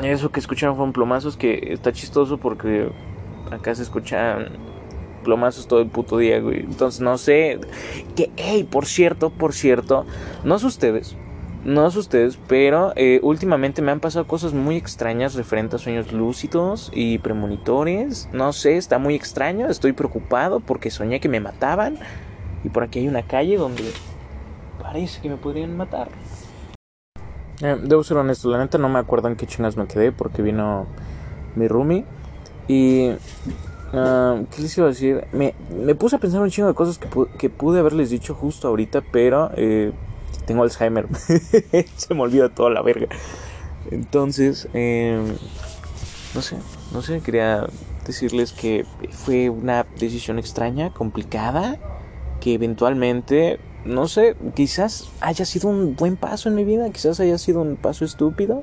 Eso 0.03 0.31
que 0.31 0.41
escucharon 0.41 0.77
fueron 0.77 0.93
plomazos 0.93 1.39
que 1.39 1.73
está 1.73 1.91
chistoso 1.91 2.37
porque 2.37 2.91
acá 3.51 3.75
se 3.75 3.83
escuchan 3.83 4.59
plomazos 5.25 5.67
todo 5.67 5.81
el 5.81 5.89
puto 5.89 6.19
día, 6.19 6.39
güey. 6.39 6.61
Entonces 6.61 7.01
no 7.01 7.17
sé. 7.17 7.59
Que, 8.15 8.31
hey, 8.37 8.69
por 8.71 8.85
cierto, 8.85 9.31
por 9.31 9.55
cierto, 9.55 10.05
no 10.45 10.59
sé 10.59 10.67
ustedes, 10.67 11.17
no 11.65 11.89
sé 11.91 12.01
ustedes, 12.01 12.39
pero 12.49 12.93
eh, 12.97 13.21
últimamente 13.23 13.83
me 13.83 13.93
han 13.93 14.01
pasado 14.01 14.27
cosas 14.27 14.53
muy 14.53 14.77
extrañas 14.77 15.35
referentes 15.35 15.81
a 15.81 15.85
sueños 15.85 16.13
lúcidos 16.13 16.91
y 16.93 17.19
premonitores. 17.19 18.29
No 18.33 18.53
sé, 18.53 18.77
está 18.77 18.99
muy 18.99 19.15
extraño, 19.15 19.69
estoy 19.69 19.93
preocupado 19.93 20.59
porque 20.61 20.91
soñé 20.91 21.21
que 21.21 21.29
me 21.29 21.39
mataban. 21.41 21.99
Y 22.65 22.69
por 22.69 22.83
aquí 22.83 23.01
hay 23.01 23.09
una 23.09 23.23
calle 23.23 23.57
donde 23.57 23.85
parece 24.81 25.21
que 25.21 25.29
me 25.29 25.37
podrían 25.37 25.77
matar. 25.77 26.09
Eh, 27.61 27.79
debo 27.81 28.03
ser 28.03 28.17
honesto, 28.17 28.51
la 28.51 28.59
neta 28.59 28.79
no 28.79 28.89
me 28.89 28.99
acuerdo 28.99 29.29
en 29.29 29.37
qué 29.37 29.47
chingas 29.47 29.77
me 29.77 29.87
quedé 29.87 30.11
porque 30.11 30.43
vino 30.43 30.87
mi 31.55 31.69
roomie. 31.69 32.05
Y. 32.67 33.11
Uh, 33.93 34.47
¿Qué 34.51 34.63
les 34.63 34.79
iba 34.79 34.87
a 34.87 34.91
decir? 34.91 35.27
Me, 35.33 35.55
me, 35.71 35.95
puse 35.95 36.17
a 36.17 36.19
pensar 36.19 36.41
un 36.41 36.49
chingo 36.49 36.67
de 36.67 36.73
cosas 36.75 36.97
que, 36.97 37.09
que 37.39 37.51
pude 37.51 37.79
haberles 37.79 38.09
dicho 38.09 38.35
justo 38.35 38.67
ahorita, 38.69 39.03
pero 39.13 39.51
eh, 39.55 39.93
tengo 40.47 40.63
Alzheimer. 40.63 41.09
Se 41.97 42.15
me 42.15 42.23
olvida 42.23 42.49
toda 42.49 42.71
la 42.71 42.83
verga. 42.83 43.09
Entonces, 43.91 44.69
eh, 44.75 45.21
no 46.35 46.43
sé, 46.43 46.57
no 46.93 47.03
sé, 47.03 47.21
quería 47.21 47.67
decirles 48.07 48.53
que 48.53 48.87
fue 49.11 49.51
una 49.51 49.87
decisión 49.99 50.39
extraña, 50.39 50.91
complicada, 50.91 51.79
que 52.41 52.55
eventualmente 52.55 53.59
no 53.85 54.07
sé, 54.07 54.37
quizás 54.55 55.11
haya 55.21 55.45
sido 55.45 55.69
un 55.69 55.97
buen 55.97 56.17
paso 56.17 56.49
en 56.49 56.55
mi 56.55 56.65
vida, 56.65 56.91
quizás 56.91 57.19
haya 57.21 57.39
sido 57.39 57.61
un 57.63 57.77
paso 57.77 58.05
estúpido. 58.05 58.63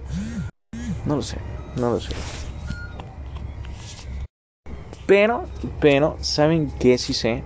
No 1.05 1.17
lo 1.17 1.21
sé, 1.21 1.38
no 1.75 1.91
lo 1.91 1.99
sé. 1.99 2.13
Pero, 5.05 5.45
pero, 5.79 6.17
¿saben 6.21 6.71
qué 6.79 6.97
sí 6.97 7.13
sé? 7.13 7.43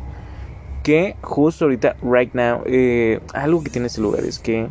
Que 0.83 1.15
justo 1.21 1.65
ahorita, 1.65 1.95
right 2.01 2.33
now, 2.33 2.61
eh, 2.65 3.21
algo 3.33 3.63
que 3.63 3.69
tiene 3.69 3.87
este 3.87 4.01
lugar 4.01 4.25
es 4.25 4.37
que 4.39 4.67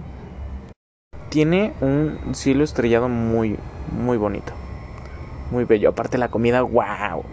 tiene 1.31 1.73
un 1.81 2.35
cielo 2.35 2.63
estrellado 2.63 3.09
muy, 3.09 3.59
muy 3.91 4.19
bonito. 4.19 4.53
Muy 5.51 5.65
bello. 5.65 5.89
Aparte 5.89 6.19
la 6.19 6.29
comida, 6.29 6.61
wow. 6.61 7.25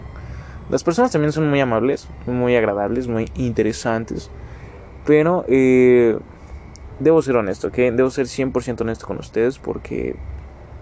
Las 0.70 0.84
personas 0.84 1.12
también 1.12 1.32
son 1.32 1.50
muy 1.50 1.60
amables, 1.60 2.08
muy 2.26 2.56
agradables, 2.56 3.08
muy 3.08 3.30
interesantes. 3.34 4.30
Pero 5.04 5.44
eh, 5.48 6.18
debo 7.00 7.20
ser 7.20 7.36
honesto, 7.36 7.68
¿ok? 7.68 7.74
Debo 7.74 8.08
ser 8.10 8.26
100% 8.26 8.80
honesto 8.80 9.06
con 9.06 9.18
ustedes 9.18 9.58
porque, 9.58 10.16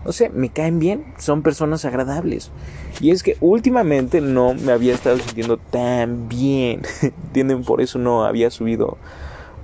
no 0.05 0.12
sé, 0.12 0.28
me 0.31 0.49
caen 0.49 0.78
bien, 0.78 1.05
son 1.19 1.43
personas 1.43 1.85
agradables. 1.85 2.50
Y 3.00 3.11
es 3.11 3.23
que 3.23 3.37
últimamente 3.40 4.21
no 4.21 4.55
me 4.55 4.73
había 4.73 4.95
estado 4.95 5.19
sintiendo 5.19 5.57
tan 5.57 6.28
bien. 6.28 6.83
¿Entienden? 7.02 7.64
Por 7.64 7.81
eso 7.81 7.99
no 7.99 8.25
había 8.25 8.50
subido 8.50 8.99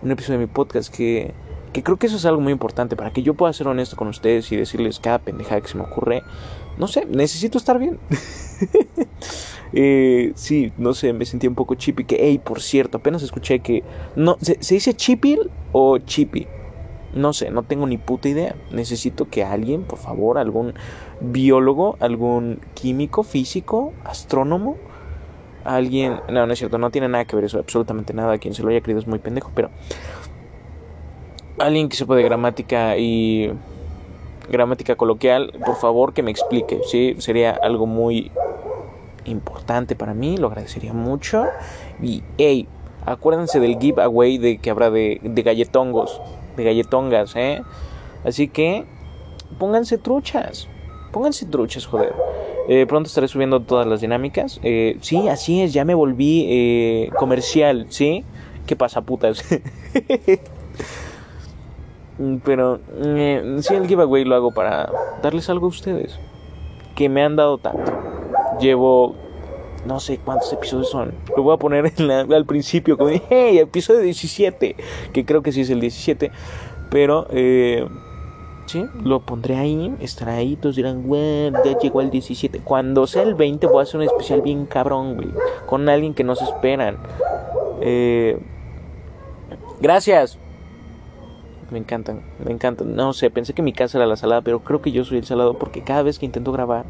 un 0.03 0.11
episodio 0.11 0.39
de 0.39 0.47
mi 0.47 0.53
podcast 0.53 0.95
que, 0.95 1.33
que 1.73 1.83
creo 1.83 1.97
que 1.97 2.07
eso 2.07 2.17
es 2.17 2.25
algo 2.27 2.41
muy 2.41 2.53
importante 2.53 2.97
para 2.97 3.13
que 3.13 3.23
yo 3.23 3.35
pueda 3.35 3.53
ser 3.53 3.69
honesto 3.69 3.97
con 3.97 4.09
ustedes 4.09 4.51
y 4.53 4.57
decirles 4.57 5.01
cada 5.01 5.19
pendejada 5.19 5.61
que 5.61 5.69
se 5.69 5.79
me 5.79 5.85
ocurre. 5.85 6.23
No 6.79 6.89
sé, 6.89 7.07
necesito 7.07 7.59
estar 7.59 7.79
bien. 7.79 7.99
Eh, 9.77 10.31
sí, 10.37 10.73
no 10.79 10.95
sé, 10.95 11.13
me 11.13 11.25
sentí 11.25 11.49
un 11.49 11.57
poco 11.57 11.75
chippy. 11.75 12.05
Que, 12.05 12.17
hey, 12.21 12.41
por 12.43 12.63
cierto, 12.63 12.99
apenas 12.99 13.25
escuché 13.25 13.59
que. 13.59 13.83
No, 14.15 14.37
¿se, 14.41 14.57
dice 14.57 14.95
chipil 14.95 15.51
o 15.73 15.99
chippy? 15.99 16.47
No 17.15 17.33
sé, 17.33 17.51
no 17.51 17.63
tengo 17.63 17.87
ni 17.87 17.97
puta 17.97 18.29
idea. 18.29 18.57
Necesito 18.71 19.29
que 19.29 19.45
alguien, 19.45 19.85
por 19.85 19.99
favor, 19.99 20.37
algún 20.39 20.75
biólogo, 21.21 21.97
algún 22.01 22.61
químico, 22.75 23.23
físico, 23.23 23.93
astrónomo, 24.05 24.77
alguien. 25.65 26.21
No, 26.29 26.47
no 26.47 26.53
es 26.53 26.59
cierto, 26.59 26.79
no 26.79 26.91
tiene 26.91 27.09
nada 27.09 27.25
que 27.25 27.37
ver 27.37 27.45
eso, 27.45 27.59
absolutamente 27.59 28.15
nada. 28.15 28.39
Quien 28.39 28.55
se 28.55 28.63
lo 28.63 28.71
haya 28.71 28.81
creído 28.81 29.01
es 29.01 29.07
muy 29.07 29.21
pendejo, 29.21 29.53
pero. 29.55 29.71
Alguien 31.59 31.89
que 31.89 31.97
sepa 31.97 32.17
de 32.17 32.23
gramática 32.25 32.97
y. 32.97 33.53
Gramática 34.51 34.97
coloquial, 34.97 35.53
por 35.65 35.77
favor 35.77 36.13
que 36.13 36.23
me 36.23 36.31
explique, 36.31 36.81
¿sí? 36.85 37.15
Sería 37.19 37.53
algo 37.53 37.87
muy 37.87 38.31
importante 39.25 39.97
para 39.97 40.13
mí, 40.13 40.37
lo 40.37 40.49
agradecería 40.49 40.93
mucho. 40.93 41.47
Y, 42.03 42.23
hey, 42.37 42.69
acuérdense 43.07 43.59
del 43.61 43.79
giveaway 43.79 44.37
de 44.37 44.59
que 44.59 44.69
habrá 44.69 44.91
de, 44.91 45.19
de 45.23 45.43
galletongos, 45.43 46.21
de 46.57 46.65
galletongas, 46.65 47.37
¿eh? 47.37 47.63
Así 48.25 48.49
que, 48.49 48.85
pónganse 49.59 49.99
truchas, 49.99 50.69
pónganse 51.13 51.47
truchas, 51.47 51.87
joder. 51.87 52.15
Eh, 52.69 52.87
pronto 52.87 53.09
estaré 53.09 53.29
subiendo 53.29 53.61
todas 53.61 53.87
las 53.87 54.01
dinámicas. 54.01 54.59
Eh, 54.63 54.97
sí, 55.01 55.29
así 55.29 55.61
es, 55.63 55.73
ya 55.73 55.85
me 55.85 55.95
volví 55.95 56.47
eh, 56.49 57.11
comercial, 57.19 57.87
¿sí? 57.91 58.25
¿Qué 58.67 58.77
pasa, 58.77 59.03
putas? 59.03 59.45
Pero 62.45 62.81
eh, 63.03 63.57
sí, 63.61 63.75
el 63.75 63.87
giveaway 63.87 64.25
lo 64.25 64.37
hago 64.37 64.53
para 64.53 64.89
darles 65.23 65.51
algo 65.51 65.67
a 65.67 65.69
ustedes 65.69 66.19
que 66.95 67.09
me 67.09 67.23
han 67.23 67.37
dado 67.37 67.59
tanto. 67.59 67.93
Llevo 68.61 69.17
no 69.87 70.01
sé 70.01 70.19
cuántos 70.19 70.53
episodios 70.53 70.91
son. 70.91 71.15
Lo 71.37 71.43
voy 71.43 71.55
a 71.55 71.59
poner 71.59 71.93
al 72.11 72.47
principio 72.47 72.97
como 72.97 73.11
hey, 73.11 73.59
episodio 73.59 74.01
17, 74.01 74.77
que 75.13 75.25
creo 75.25 75.43
que 75.43 75.53
sí 75.53 75.63
es 75.63 75.71
el 75.71 75.81
17, 75.81 76.31
pero 76.91 77.27
eh, 77.31 77.87
sí, 78.67 78.87
lo 79.03 79.21
pondré 79.21 79.57
ahí, 79.57 79.95
estará 80.01 80.35
ahí, 80.35 80.57
todos 80.57 80.77
dirán, 80.77 81.03
güey, 81.03 81.51
ya 81.65 81.79
llegó 81.79 82.01
el 82.01 82.11
17. 82.11 82.61
Cuando 82.61 83.07
sea 83.07 83.23
el 83.23 83.35
20 83.35 83.67
voy 83.67 83.81
a 83.81 83.83
hacer 83.83 83.97
un 83.97 84.07
especial 84.07 84.43
bien 84.43 84.67
cabrón, 84.67 85.17
güey, 85.17 85.29
con 85.67 85.89
alguien 85.89 86.15
que 86.15 86.25
no 86.25 86.35
se 86.35 86.45
esperan. 86.45 86.99
Eh, 87.81 88.39
gracias. 89.81 90.39
Me 91.71 91.79
encantan, 91.79 92.23
me 92.45 92.53
encantan. 92.53 92.95
No 92.95 93.13
sé, 93.15 93.31
pensé 93.31 93.53
que 93.53 93.63
mi 93.63 93.73
casa 93.73 93.99
era 93.99 94.07
la 94.07 94.17
salada, 94.17 94.43
pero 94.43 94.61
creo 94.61 94.81
que 94.81 94.93
yo 94.93 95.05
soy 95.05 95.19
el 95.19 95.25
salado 95.25 95.59
porque 95.59 95.83
cada 95.83 96.03
vez 96.03 96.19
que 96.19 96.27
intento 96.27 96.53
grabar 96.53 96.85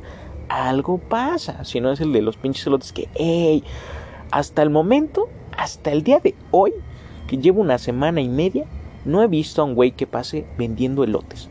algo 0.49 0.99
pasa. 0.99 1.65
Si 1.65 1.81
no 1.81 1.93
es 1.93 2.01
el 2.01 2.13
de 2.13 2.23
los 2.23 2.37
pinches 2.37 2.67
elotes 2.67 2.93
que, 2.93 3.09
hey, 3.15 3.65
hasta 4.31 4.63
el 4.63 4.71
momento, 4.71 5.29
hasta 5.57 5.93
el 5.93 6.03
día 6.03 6.21
de 6.21 6.35
hoy, 6.51 6.73
que 7.27 7.39
llevo 7.39 7.61
una 7.61 7.79
semana 7.79 8.21
y 8.21 8.29
media, 8.29 8.65
no 9.05 9.23
he 9.23 9.27
visto 9.27 9.63
a 9.63 9.65
un 9.65 9.75
güey 9.75 9.93
que 9.93 10.07
pase 10.07 10.47
vendiendo 10.59 11.05
elotes. 11.05 11.49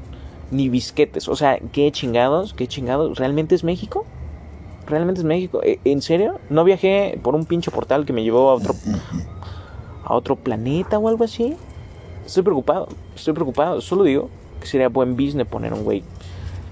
Ni 0.51 0.69
bisquetes. 0.69 1.27
O 1.27 1.35
sea, 1.35 1.59
qué 1.71 1.91
chingados, 1.91 2.53
qué 2.53 2.67
chingados. 2.67 3.17
¿Realmente 3.17 3.55
es 3.55 3.63
México? 3.63 4.05
¿Realmente 4.87 5.21
es 5.21 5.25
México? 5.25 5.61
¿E, 5.63 5.79
¿En 5.85 6.01
serio? 6.01 6.39
¿No 6.49 6.63
viajé 6.63 7.19
por 7.23 7.35
un 7.35 7.45
pinche 7.45 7.71
portal 7.71 8.05
que 8.05 8.13
me 8.13 8.23
llevó 8.23 8.49
a 8.49 8.55
otro, 8.55 8.75
a 10.03 10.13
otro 10.13 10.35
planeta 10.35 10.99
o 10.99 11.07
algo 11.07 11.23
así? 11.23 11.55
Estoy 12.25 12.43
preocupado, 12.43 12.89
estoy 13.15 13.33
preocupado. 13.33 13.81
Solo 13.81 14.03
digo 14.03 14.29
que 14.59 14.67
sería 14.67 14.89
buen 14.89 15.15
business 15.15 15.47
poner 15.47 15.73
un 15.73 15.83
güey 15.83 16.03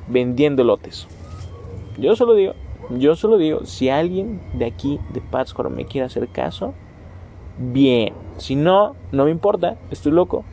vendiendo 0.07 0.63
lotes. 0.63 1.07
Yo 1.97 2.15
solo 2.15 2.33
digo, 2.33 2.53
yo 2.89 3.15
solo 3.15 3.37
digo, 3.37 3.65
si 3.65 3.89
alguien 3.89 4.41
de 4.53 4.65
aquí, 4.65 4.99
de 5.13 5.21
Pátzcuaro, 5.21 5.69
me 5.69 5.85
quiere 5.85 6.05
hacer 6.05 6.27
caso, 6.27 6.73
bien. 7.57 8.13
Si 8.37 8.55
no, 8.55 8.95
no 9.11 9.25
me 9.25 9.31
importa, 9.31 9.77
estoy 9.91 10.11
loco. 10.11 10.43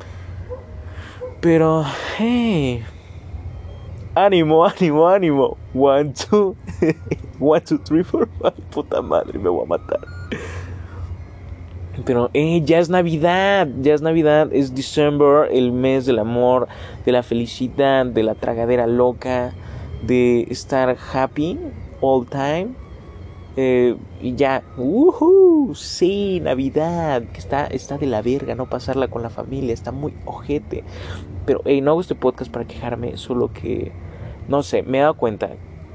Pero, 1.41 1.85
hey, 2.19 2.83
ánimo, 4.15 4.65
ánimo, 4.67 5.09
ánimo. 5.09 5.57
One, 5.75 6.13
two, 6.13 6.57
one, 7.41 7.61
two, 7.61 7.79
three, 7.79 8.03
four, 8.03 8.29
five. 8.41 8.55
Puta 8.71 9.01
madre, 9.01 9.39
me 9.39 9.49
voy 9.49 9.65
a 9.65 9.69
matar. 9.69 10.01
Pero, 12.05 12.31
eh, 12.35 12.63
ya 12.65 12.79
es 12.79 12.89
Navidad, 12.89 13.69
ya 13.81 13.95
es 13.95 14.03
Navidad, 14.03 14.53
es 14.53 14.75
December, 14.75 15.49
el 15.51 15.73
mes 15.73 16.07
del 16.07 16.19
amor, 16.19 16.69
de 17.05 17.13
la 17.13 17.23
felicidad, 17.23 18.07
de 18.07 18.23
la 18.23 18.35
tragadera 18.35 18.87
loca, 18.87 19.53
de 20.03 20.47
estar 20.51 20.97
happy 21.13 21.59
all 22.01 22.27
time. 22.27 22.69
Eh, 23.57 23.97
y 24.23 24.37
ya, 24.37 24.63
uh 24.77 25.75
sí, 25.75 26.41
Navidad, 26.41 27.23
que 27.33 27.39
está, 27.39 27.67
está 27.67 27.99
de 27.99 28.07
la 28.07 28.23
verga 28.23 28.55
no 28.55 28.67
pasarla 28.67 29.09
con 29.09 29.23
la 29.23 29.31
familia, 29.31 29.75
está 29.75 29.93
muy 29.93 30.15
ojete. 30.25 30.85
Pero, 31.45 31.63
hey, 31.65 31.81
no 31.81 31.93
hago 31.93 32.01
este 32.01 32.15
podcast 32.15 32.53
para 32.53 32.67
quejarme, 32.67 33.17
solo 33.17 33.53
que, 33.53 33.93
no 34.49 34.63
sé, 34.63 34.83
me 34.83 34.99
he 34.99 35.01
dado 35.01 35.15
cuenta, 35.15 35.49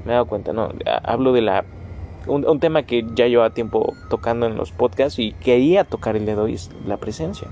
me 0.04 0.12
he 0.12 0.14
dado 0.14 0.26
cuenta, 0.26 0.52
no, 0.52 0.70
hablo 1.04 1.32
de 1.32 1.40
la 1.40 1.64
un, 2.26 2.60
tema 2.60 2.84
que 2.84 3.04
ya 3.14 3.26
lleva 3.26 3.50
tiempo 3.50 3.94
tocando 4.08 4.46
en 4.46 4.56
los 4.56 4.72
podcasts 4.72 5.18
y 5.18 5.32
quería 5.32 5.84
tocar 5.84 6.16
el 6.16 6.24
de 6.24 6.34
hoy 6.34 6.54
es 6.54 6.70
la 6.86 6.96
presencia. 6.96 7.48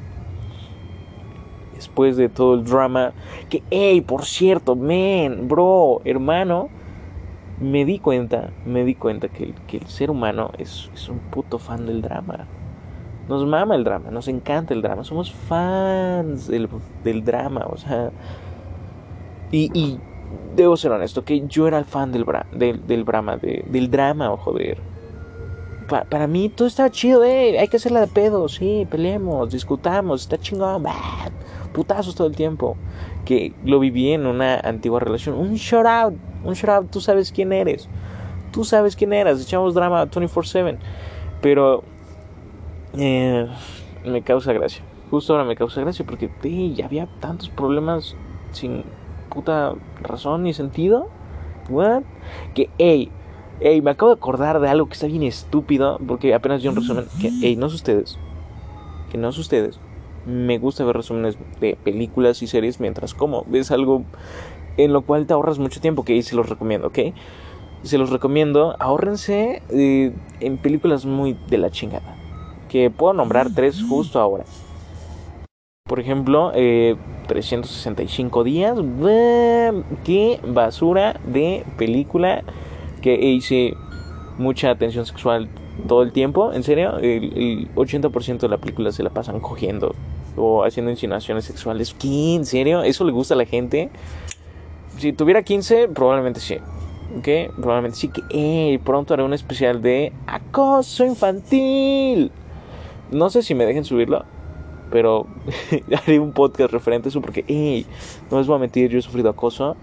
Después 1.82 2.16
de 2.16 2.28
todo 2.28 2.54
el 2.54 2.64
drama, 2.64 3.12
que, 3.50 3.64
hey, 3.70 4.00
por 4.02 4.24
cierto, 4.24 4.76
men, 4.76 5.48
bro, 5.48 6.00
hermano, 6.04 6.68
me 7.60 7.84
di 7.84 7.98
cuenta, 7.98 8.50
me 8.64 8.84
di 8.84 8.94
cuenta 8.94 9.28
que, 9.28 9.52
que 9.66 9.78
el 9.78 9.86
ser 9.86 10.10
humano 10.10 10.52
es, 10.58 10.90
es, 10.94 11.08
un 11.08 11.18
puto 11.18 11.58
fan 11.58 11.86
del 11.86 12.00
drama. 12.00 12.46
Nos 13.28 13.44
mama 13.44 13.74
el 13.74 13.82
drama, 13.82 14.10
nos 14.10 14.28
encanta 14.28 14.74
el 14.74 14.82
drama, 14.82 15.02
somos 15.02 15.32
fans 15.32 16.46
del, 16.46 16.68
del 17.02 17.24
drama, 17.24 17.66
o 17.68 17.76
sea. 17.76 18.10
Y, 19.50 19.70
y 19.78 19.98
debo 20.54 20.76
ser 20.76 20.92
honesto, 20.92 21.24
que 21.24 21.46
yo 21.46 21.66
era 21.66 21.78
el 21.78 21.84
fan 21.84 22.12
del, 22.12 22.24
del, 22.52 22.86
del, 22.86 23.04
drama, 23.04 23.36
del 23.36 23.90
drama, 23.90 24.32
o 24.32 24.36
joder. 24.36 24.78
para 26.08 26.26
mí 26.26 26.48
todo 26.48 26.68
estaba 26.68 26.90
chido, 26.90 27.24
eh, 27.24 27.58
hay 27.58 27.68
que 27.68 27.76
hacerla 27.76 28.00
de 28.00 28.06
pedo, 28.06 28.48
sí, 28.48 28.86
peleemos, 28.90 29.50
discutamos, 29.50 30.22
está 30.22 30.38
chingón, 30.38 30.84
putazos 31.72 32.14
todo 32.14 32.26
el 32.26 32.36
tiempo. 32.36 32.76
Que 33.24 33.52
lo 33.64 33.78
viví 33.78 34.12
en 34.12 34.26
una 34.26 34.56
antigua 34.56 35.00
relación, 35.00 35.36
un 35.36 35.54
shout 35.54 35.86
out, 35.86 36.14
un 36.44 36.54
shout 36.54 36.70
out, 36.70 36.90
tú 36.90 37.00
sabes 37.00 37.32
quién 37.32 37.52
eres, 37.52 37.88
tú 38.52 38.64
sabes 38.64 38.96
quién 38.96 39.12
eras, 39.12 39.40
echamos 39.40 39.74
drama 39.74 40.06
24/7, 40.10 40.78
pero 41.40 41.84
eh, 42.98 43.46
me 44.04 44.22
causa 44.22 44.52
gracia, 44.52 44.82
justo 45.10 45.32
ahora 45.32 45.44
me 45.44 45.54
causa 45.54 45.80
gracia 45.80 46.04
porque 46.04 46.28
ya 46.74 46.86
había 46.86 47.06
tantos 47.20 47.48
problemas 47.48 48.16
sin 48.50 48.84
puta 49.32 49.74
razón 50.00 50.42
ni 50.42 50.54
sentido. 50.54 51.08
What? 51.68 52.02
Que, 52.54 52.70
hey, 52.78 53.10
hey, 53.60 53.80
me 53.82 53.92
acabo 53.92 54.10
de 54.10 54.16
acordar 54.16 54.60
de 54.60 54.68
algo 54.68 54.86
que 54.86 54.94
está 54.94 55.06
bien 55.06 55.22
estúpido. 55.22 55.98
Porque 56.06 56.34
apenas 56.34 56.62
dio 56.62 56.70
un 56.70 56.76
resumen. 56.76 57.06
Que, 57.20 57.30
hey, 57.40 57.56
no 57.56 57.66
es 57.66 57.74
ustedes. 57.74 58.18
Que 59.10 59.18
no 59.18 59.28
es 59.28 59.38
ustedes. 59.38 59.80
Me 60.26 60.58
gusta 60.58 60.84
ver 60.84 60.96
resúmenes 60.96 61.36
de 61.60 61.76
películas 61.76 62.42
y 62.42 62.46
series 62.46 62.80
mientras 62.80 63.14
como. 63.14 63.44
Es 63.52 63.70
algo 63.70 64.04
en 64.76 64.92
lo 64.92 65.02
cual 65.02 65.26
te 65.26 65.32
ahorras 65.32 65.58
mucho 65.58 65.80
tiempo. 65.80 66.04
Que 66.04 66.22
se 66.22 66.36
los 66.36 66.48
recomiendo, 66.48 66.88
¿ok? 66.88 66.98
Se 67.82 67.98
los 67.98 68.10
recomiendo. 68.10 68.76
Ahórrense 68.78 69.62
eh, 69.70 70.12
en 70.40 70.58
películas 70.58 71.04
muy 71.06 71.36
de 71.48 71.58
la 71.58 71.70
chingada. 71.70 72.16
Que 72.68 72.90
puedo 72.90 73.12
nombrar 73.12 73.52
tres 73.54 73.82
justo 73.82 74.20
ahora. 74.20 74.44
Por 75.84 76.00
ejemplo, 76.00 76.52
eh, 76.54 76.96
365 77.26 78.44
días. 78.44 78.78
¡Qué 80.04 80.40
basura 80.46 81.20
de 81.26 81.64
película! 81.76 82.44
Que 83.02 83.14
hice 83.14 83.74
mucha 84.38 84.70
atención 84.70 85.06
sexual 85.06 85.48
todo 85.86 86.02
el 86.02 86.12
tiempo. 86.12 86.52
En 86.52 86.62
serio, 86.62 86.98
el, 86.98 87.68
80% 87.74 88.38
de 88.38 88.48
la 88.48 88.58
película 88.58 88.92
se 88.92 89.02
la 89.02 89.10
pasan 89.10 89.40
cogiendo 89.40 89.94
o 90.36 90.64
haciendo 90.64 90.90
insinuaciones 90.90 91.44
sexuales. 91.44 91.94
¿Qué? 91.98 92.34
¿En 92.34 92.46
serio? 92.46 92.82
¿Eso 92.82 93.04
le 93.04 93.12
gusta 93.12 93.34
a 93.34 93.36
la 93.36 93.46
gente? 93.46 93.90
Si 94.98 95.12
tuviera 95.12 95.42
15, 95.42 95.88
probablemente 95.88 96.40
sí. 96.40 96.56
¿Ok? 97.18 97.54
Probablemente 97.56 97.98
sí 97.98 98.08
que 98.08 98.22
eh, 98.30 98.78
pronto 98.84 99.14
haré 99.14 99.22
un 99.22 99.34
especial 99.34 99.82
de 99.82 100.12
acoso 100.26 101.04
infantil. 101.04 102.30
No 103.10 103.28
sé 103.30 103.42
si 103.42 103.54
me 103.54 103.66
dejen 103.66 103.84
subirlo 103.84 104.24
pero 104.92 105.26
haré 105.96 106.20
un 106.20 106.32
podcast 106.32 106.70
referente 106.70 107.08
a 107.08 107.10
eso 107.10 107.20
porque, 107.22 107.44
hey, 107.48 107.86
no 108.30 108.38
les 108.38 108.46
voy 108.46 108.56
a 108.56 108.58
mentir, 108.58 108.90
yo 108.90 108.98
he 108.98 109.02
sufrido 109.02 109.30
acoso. 109.30 109.74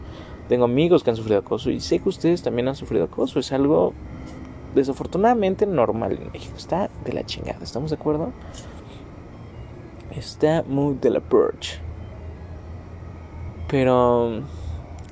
Tengo 0.47 0.65
amigos 0.65 1.03
que 1.03 1.09
han 1.09 1.15
sufrido 1.15 1.39
acoso 1.39 1.69
y 1.71 1.79
sé 1.79 1.99
que 1.99 2.07
ustedes 2.07 2.43
también 2.43 2.67
han 2.67 2.75
sufrido 2.75 3.05
acoso. 3.05 3.39
Es 3.39 3.51
algo 3.51 3.93
desafortunadamente 4.75 5.65
normal 5.65 6.17
en 6.21 6.31
México. 6.31 6.53
Está 6.55 6.89
de 7.03 7.13
la 7.13 7.25
chingada, 7.25 7.63
¿estamos 7.63 7.89
de 7.89 7.97
acuerdo? 7.97 8.31
Está 10.15 10.63
muy 10.67 10.95
de 10.95 11.09
la 11.09 11.19
perch. 11.19 11.79
Pero 13.67 14.41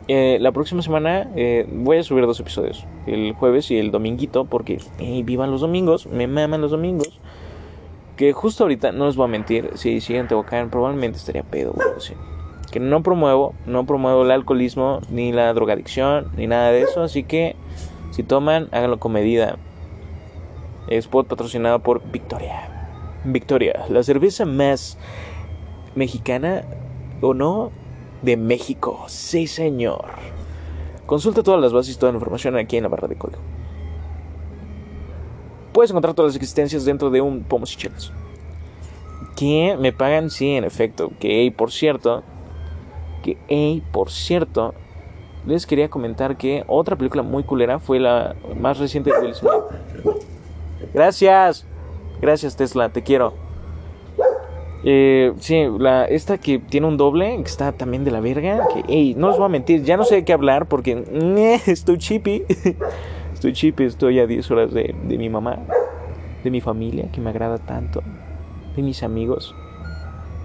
eh, 0.08 0.38
la 0.42 0.52
próxima 0.52 0.82
semana 0.82 1.30
eh, 1.36 1.68
voy 1.72 1.98
a 1.98 2.04
subir 2.04 2.26
dos 2.26 2.40
episodios. 2.40 2.86
El 3.06 3.34
jueves 3.34 3.70
y 3.72 3.78
el 3.78 3.92
dominguito. 3.92 4.46
Porque 4.46 4.80
vivan 5.24 5.52
los 5.52 5.62
domingos. 5.62 6.08
Me 6.08 6.28
maman 6.28 6.62
los 6.62 6.72
domingos. 6.72 7.20
Que 8.18 8.34
justo 8.34 8.64
ahorita, 8.64 8.92
no 8.92 9.06
les 9.06 9.16
voy 9.16 9.26
a 9.26 9.28
mentir, 9.28 9.70
si 9.76 10.02
siguen 10.02 10.28
Tehuacán, 10.28 10.72
probablemente 10.72 11.20
estaría 11.20 11.44
pedo, 11.44 11.76
Que 12.72 12.80
no 12.80 13.04
promuevo, 13.04 13.54
no 13.68 13.86
promuevo 13.86 14.24
el 14.24 14.32
alcoholismo, 14.32 15.02
ni 15.12 15.32
la 15.32 15.54
drogadicción, 15.54 16.32
ni 16.36 16.48
nada 16.48 16.72
de 16.72 16.82
eso. 16.82 17.04
Así 17.04 17.24
que, 17.24 17.56
si 18.10 18.24
toman, 18.24 18.70
háganlo 18.72 19.00
con 19.00 19.12
medida. 19.12 19.58
Spot 20.90 21.28
patrocinado 21.28 21.80
por 21.80 22.02
Victoria. 22.10 22.77
Victoria, 23.34 23.86
la 23.90 24.04
cerveza 24.04 24.46
más 24.46 24.98
mexicana, 25.96 26.64
o 27.22 27.34
no, 27.34 27.72
de 28.22 28.38
México. 28.38 29.06
Sí, 29.08 29.48
señor. 29.48 30.06
Consulta 31.06 31.44
todas 31.44 31.62
las 31.62 31.74
bases 31.74 31.96
y 31.96 32.00
toda 32.00 32.12
la 32.12 32.18
información 32.18 32.58
aquí 32.58 32.78
en 32.78 32.84
la 32.84 32.90
barra 32.90 33.08
de 33.08 33.16
código 33.16 33.42
puedes 35.78 35.92
encontrar 35.92 36.16
todas 36.16 36.30
las 36.30 36.36
existencias 36.38 36.86
dentro 36.86 37.12
de 37.12 37.22
un 37.22 37.44
Pomos 37.44 37.72
y 37.74 37.78
Chelas. 37.78 38.12
Que 39.36 39.78
me 39.80 39.94
pagan, 39.94 40.32
sí, 40.32 40.56
en 40.56 40.64
efecto. 40.64 41.12
Que, 41.20 41.54
por 41.56 41.72
cierto, 41.72 42.24
que, 43.22 43.38
hey, 43.48 43.84
por 43.92 44.10
cierto, 44.10 44.74
les 45.46 45.68
quería 45.68 45.88
comentar 45.88 46.36
que 46.36 46.64
otra 46.66 46.96
película 46.96 47.22
muy 47.22 47.44
culera 47.44 47.78
fue 47.78 48.00
la 48.00 48.36
más 48.60 48.80
reciente 48.80 49.12
de 49.12 49.20
Will 49.20 49.36
Smith. 49.36 49.52
Gracias, 50.96 51.68
gracias 52.22 52.56
Tesla, 52.56 52.90
te 52.90 53.04
quiero. 53.04 53.34
Eh, 54.84 55.34
sí, 55.40 55.66
la, 55.80 56.06
esta 56.06 56.38
que 56.38 56.60
tiene 56.60 56.88
un 56.88 56.98
doble, 56.98 57.36
que 57.38 57.50
está 57.50 57.72
también 57.72 58.04
de 58.04 58.12
la 58.12 58.22
verga. 58.22 58.68
No 59.16 59.30
os 59.30 59.38
voy 59.38 59.46
a 59.46 59.50
mentir, 59.50 59.84
ya 59.84 59.98
no 59.98 60.04
sé 60.04 60.16
de 60.16 60.26
qué 60.26 60.34
hablar 60.34 60.68
porque 60.68 61.04
estoy 61.66 61.98
chippy. 61.98 62.44
Estoy 63.38 63.54
chip, 63.54 63.80
estoy 63.82 64.20
a 64.20 64.26
10 64.26 64.50
horas 64.50 64.74
de, 64.74 64.96
mi 65.06 65.30
mamá, 65.30 65.60
de 66.44 66.50
mi 66.50 66.60
familia, 66.60 67.12
que 67.12 67.22
me 67.22 67.30
agrada 67.30 67.60
tanto, 67.60 68.02
de 68.76 68.82
mis 68.82 69.04
amigos. 69.04 69.54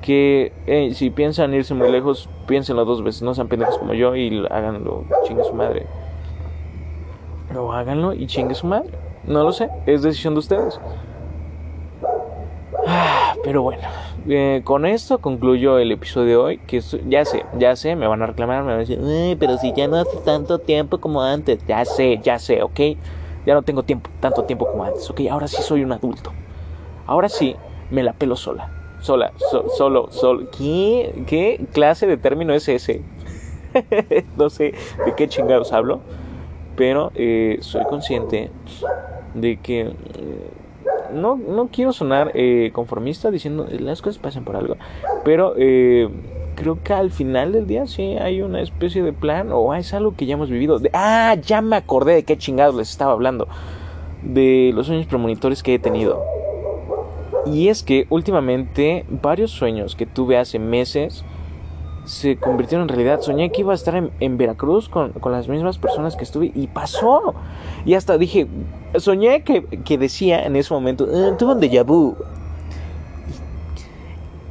Que 0.02 0.52
si 0.94 1.08
piensan 1.08 1.54
irse 1.54 1.72
muy 1.72 1.90
lejos, 1.90 2.28
piénsenlo 2.46 2.84
dos 2.84 3.02
veces, 3.02 3.22
no 3.22 3.32
sean 3.32 3.48
pendejos 3.48 3.78
como 3.78 3.94
yo 3.94 4.14
y 4.14 4.44
háganlo, 4.50 5.06
chingue 5.26 5.42
su 5.42 5.54
madre. 5.54 5.86
No 7.50 7.72
háganlo 7.72 8.12
y 8.12 8.26
chingue 8.26 8.54
su 8.54 8.66
madre. 8.66 8.90
No 9.24 9.42
lo 9.42 9.52
sé, 9.52 9.70
es 9.86 10.02
decisión 10.02 10.34
de 10.34 10.40
ustedes. 10.40 10.78
Pero 13.42 13.62
bueno, 13.62 13.82
eh, 14.28 14.60
con 14.64 14.86
esto 14.86 15.18
concluyo 15.18 15.78
el 15.78 15.90
episodio 15.90 16.26
de 16.26 16.36
hoy. 16.36 16.58
Que 16.58 16.80
ya 17.08 17.24
sé, 17.24 17.44
ya 17.58 17.74
sé, 17.74 17.96
me 17.96 18.06
van 18.06 18.22
a 18.22 18.26
reclamar, 18.26 18.62
me 18.62 18.68
van 18.70 18.76
a 18.76 18.78
decir, 18.78 19.00
pero 19.38 19.58
si 19.58 19.72
ya 19.72 19.88
no 19.88 19.96
hace 19.96 20.16
tanto 20.18 20.58
tiempo 20.58 20.98
como 20.98 21.22
antes. 21.22 21.58
Ya 21.66 21.84
sé, 21.84 22.20
ya 22.22 22.38
sé, 22.38 22.62
ok. 22.62 22.80
Ya 23.44 23.54
no 23.54 23.62
tengo 23.62 23.82
tiempo, 23.82 24.10
tanto 24.20 24.44
tiempo 24.44 24.66
como 24.66 24.84
antes, 24.84 25.10
ok. 25.10 25.22
Ahora 25.28 25.48
sí 25.48 25.60
soy 25.62 25.82
un 25.82 25.90
adulto. 25.90 26.32
Ahora 27.06 27.28
sí 27.28 27.56
me 27.90 28.04
la 28.04 28.12
pelo 28.12 28.36
sola. 28.36 28.68
Sola, 29.00 29.32
solo, 29.76 30.08
solo. 30.12 30.48
¿Qué, 30.56 31.24
¿Qué 31.26 31.66
clase 31.72 32.06
de 32.06 32.16
término 32.16 32.54
es 32.54 32.68
ese? 32.68 33.02
no 34.36 34.48
sé 34.50 34.74
de 35.04 35.14
qué 35.16 35.26
chingados 35.26 35.72
hablo. 35.72 36.00
Pero 36.76 37.10
eh, 37.16 37.58
soy 37.60 37.84
consciente 37.86 38.50
de 39.34 39.56
que. 39.56 39.80
Eh, 39.80 40.50
no, 41.12 41.36
no 41.36 41.68
quiero 41.68 41.92
sonar 41.92 42.32
eh, 42.34 42.70
conformista 42.72 43.30
diciendo 43.30 43.66
las 43.70 44.02
cosas 44.02 44.18
pasan 44.18 44.44
por 44.44 44.56
algo, 44.56 44.76
pero 45.24 45.54
eh, 45.56 46.08
creo 46.54 46.82
que 46.82 46.92
al 46.92 47.10
final 47.10 47.52
del 47.52 47.66
día 47.66 47.86
sí 47.86 48.16
hay 48.18 48.42
una 48.42 48.60
especie 48.60 49.02
de 49.02 49.12
plan 49.12 49.50
o 49.52 49.74
es 49.74 49.94
algo 49.94 50.14
que 50.14 50.26
ya 50.26 50.34
hemos 50.34 50.50
vivido. 50.50 50.80
ah, 50.92 51.36
ya 51.42 51.62
me 51.62 51.76
acordé 51.76 52.14
de 52.14 52.24
qué 52.24 52.36
chingados 52.36 52.74
les 52.74 52.90
estaba 52.90 53.12
hablando. 53.12 53.48
De 54.22 54.70
los 54.74 54.86
sueños 54.86 55.06
premonitores 55.06 55.62
que 55.62 55.74
he 55.74 55.78
tenido. 55.78 56.22
Y 57.44 57.68
es 57.68 57.82
que 57.82 58.06
últimamente 58.08 59.04
varios 59.08 59.50
sueños 59.50 59.96
que 59.96 60.06
tuve 60.06 60.38
hace 60.38 60.60
meses 60.60 61.24
se 62.04 62.36
convirtieron 62.36 62.84
en 62.84 62.88
realidad. 62.88 63.20
Soñé 63.20 63.50
que 63.50 63.60
iba 63.60 63.72
a 63.72 63.74
estar 63.74 64.10
en, 64.18 64.36
Veracruz 64.36 64.88
con, 64.88 65.12
las 65.24 65.48
mismas 65.48 65.78
personas 65.78 66.16
que 66.16 66.24
estuve 66.24 66.52
y 66.54 66.66
pasó. 66.66 67.34
Y 67.84 67.94
hasta 67.94 68.18
dije, 68.18 68.46
soñé 68.96 69.42
que, 69.42 69.98
decía 69.98 70.44
en 70.44 70.56
ese 70.56 70.72
momento, 70.74 71.06
eh, 71.06 71.34
tuve 71.38 71.54
un 71.54 71.60
déjà 71.60 71.84
vu. 71.84 72.16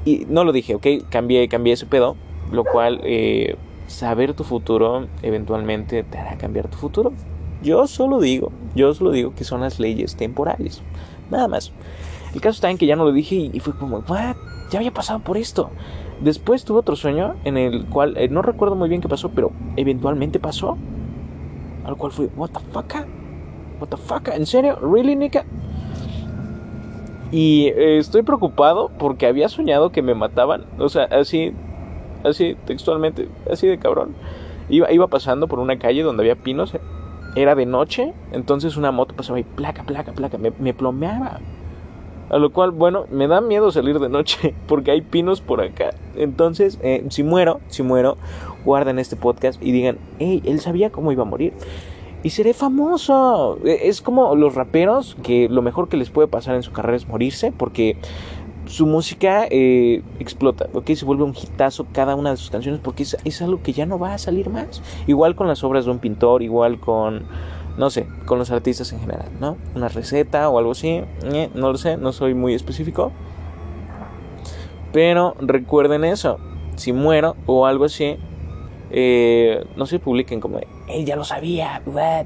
Y 0.06 0.26
no 0.30 0.44
lo 0.44 0.52
dije, 0.52 0.76
ok, 0.76 0.88
cambié, 1.10 1.48
cambié 1.48 1.74
ese 1.74 1.86
pedo, 1.86 2.16
lo 2.52 2.64
cual 2.64 3.02
eh, 3.04 3.56
saber 3.88 4.34
tu 4.34 4.44
futuro 4.44 5.08
eventualmente 5.22 6.04
te 6.04 6.18
hará 6.18 6.38
cambiar 6.38 6.68
tu 6.68 6.78
futuro. 6.78 7.14
Yo 7.62 7.86
solo 7.86 8.20
digo, 8.20 8.52
yo 8.74 8.94
solo 8.96 9.12
digo 9.12 9.36
que 9.36 9.44
son 9.44 9.62
las 9.62 9.80
leyes 9.80 10.16
temporales, 10.16 10.82
nada 11.30 11.48
más. 11.48 11.72
El 12.34 12.42
caso 12.42 12.56
está 12.56 12.72
en 12.72 12.78
que 12.78 12.88
ya 12.88 12.96
no 12.96 13.04
lo 13.04 13.12
dije 13.12 13.36
y, 13.36 13.60
fue 13.60 13.76
como, 13.76 14.00
what, 14.08 14.36
ya 14.72 14.80
había 14.80 14.92
pasado 14.92 15.20
por 15.20 15.38
esto. 15.38 15.70
Después 16.22 16.64
tuve 16.66 16.80
otro 16.80 16.96
sueño 16.96 17.36
en 17.46 17.58
el 17.58 17.86
cual 17.86 18.16
eh, 18.18 18.30
no 18.30 18.44
recuerdo 18.44 18.76
muy 18.76 18.90
bien 18.90 19.02
qué 19.02 19.10
pasó, 19.10 19.30
pero 19.30 19.52
eventualmente 19.76 20.40
pasó. 20.40 20.78
Al 21.84 21.96
cual 21.96 22.12
fue, 22.12 22.30
what 22.36 22.50
the 22.50 22.60
fuck? 22.72 22.94
What 23.80 23.88
the 23.90 23.98
fuck? 23.98 24.28
¿En 24.28 24.46
serio? 24.46 24.78
¿Really, 24.80 25.16
Nika? 25.16 25.46
Y 27.32 27.68
eh, 27.68 27.98
estoy 27.98 28.22
preocupado 28.22 28.92
porque 29.00 29.26
había 29.26 29.50
soñado 29.50 29.92
que 29.92 30.04
me 30.04 30.14
mataban. 30.14 30.66
O 30.78 30.90
sea, 30.90 31.06
así, 31.06 31.54
así, 32.24 32.56
textualmente, 32.66 33.28
así 33.50 33.66
de 33.66 33.80
cabrón. 33.80 34.14
Iba, 34.70 34.92
iba 34.92 35.08
pasando 35.08 35.48
por 35.48 35.58
una 35.58 35.80
calle 35.80 36.04
donde 36.04 36.22
había 36.22 36.36
pinos. 36.36 36.74
Era 37.36 37.56
de 37.56 37.66
noche, 37.66 38.14
entonces 38.32 38.78
una 38.78 38.92
moto 38.92 39.16
pasaba 39.16 39.40
y 39.40 39.44
placa, 39.44 39.84
placa, 39.84 40.12
placa. 40.12 40.38
Me, 40.38 40.52
me 40.60 40.74
plomeaba. 40.74 41.40
A 42.32 42.38
lo 42.38 42.54
cual, 42.54 42.72
bueno, 42.72 43.06
me 43.12 43.28
da 43.28 43.42
miedo 43.42 43.72
salir 43.72 44.00
de 44.00 44.08
noche 44.08 44.56
porque 44.68 44.92
hay 44.92 45.02
pinos 45.02 45.42
por 45.42 45.62
acá. 45.62 45.92
Entonces, 46.16 46.80
eh, 46.82 47.06
si 47.10 47.24
muero, 47.24 47.60
si 47.68 47.84
muero, 47.84 48.18
guarden 48.64 49.00
este 49.00 49.18
podcast 49.18 49.62
y 49.62 49.74
digan, 49.74 49.98
hey, 50.18 50.42
él 50.46 50.62
sabía 50.62 50.92
cómo 50.92 51.12
iba 51.12 51.24
a 51.24 51.26
morir. 51.26 51.54
Y 52.24 52.30
seré 52.30 52.54
famoso. 52.54 53.60
E, 53.66 53.90
es 53.90 54.02
como 54.02 54.34
los 54.36 54.56
raperos 54.56 55.18
que 55.24 55.50
lo 55.50 55.62
mejor 55.62 55.90
que 55.90 55.98
les 55.98 56.10
puede 56.10 56.30
pasar 56.30 56.56
en 56.56 56.64
su 56.64 56.72
carrera 56.72 56.96
es 56.96 57.06
morirse 57.06 57.52
porque 57.52 57.98
su 58.66 58.86
música 58.86 59.46
eh, 59.50 60.02
explota, 60.20 60.70
¿ok? 60.72 60.92
Se 60.92 61.04
vuelve 61.04 61.24
un 61.24 61.36
hitazo 61.36 61.86
cada 61.92 62.16
una 62.16 62.32
de 62.32 62.38
sus 62.38 62.50
canciones 62.50 62.80
porque 62.80 63.04
es, 63.04 63.18
es 63.26 63.42
algo 63.42 63.62
que 63.62 63.74
ya 63.74 63.86
no 63.86 64.00
va 64.00 64.14
a 64.14 64.18
salir 64.18 64.50
más. 64.50 64.82
Igual 65.06 65.36
con 65.36 65.50
las 65.50 65.66
obras 65.66 65.84
de 65.84 65.92
un 65.92 66.00
pintor, 66.00 66.44
igual 66.44 66.80
con 66.80 67.26
no 67.78 67.90
sé, 67.90 68.08
con 68.26 68.40
los 68.40 68.52
artistas 68.52 68.92
en 68.94 69.00
general, 69.00 69.30
¿no? 69.40 69.58
Una 69.76 69.88
receta 69.88 70.50
o 70.50 70.58
algo 70.58 70.72
así, 70.72 71.04
eh, 71.24 71.50
no 71.54 71.72
lo 71.72 71.78
sé, 71.78 71.98
no 71.98 72.12
soy 72.12 72.34
muy 72.34 72.54
específico. 72.54 73.12
Pero 74.92 75.36
recuerden 75.40 76.04
eso, 76.04 76.38
si 76.76 76.92
muero 76.92 77.36
o 77.46 77.66
algo 77.66 77.86
así, 77.86 78.18
eh, 78.92 79.64
no 79.76 79.86
se 79.86 80.00
publiquen 80.00 80.42
como, 80.42 80.60
él 80.88 81.06
ya 81.06 81.16
lo 81.16 81.24
sabía, 81.24 81.82
what? 81.86 82.26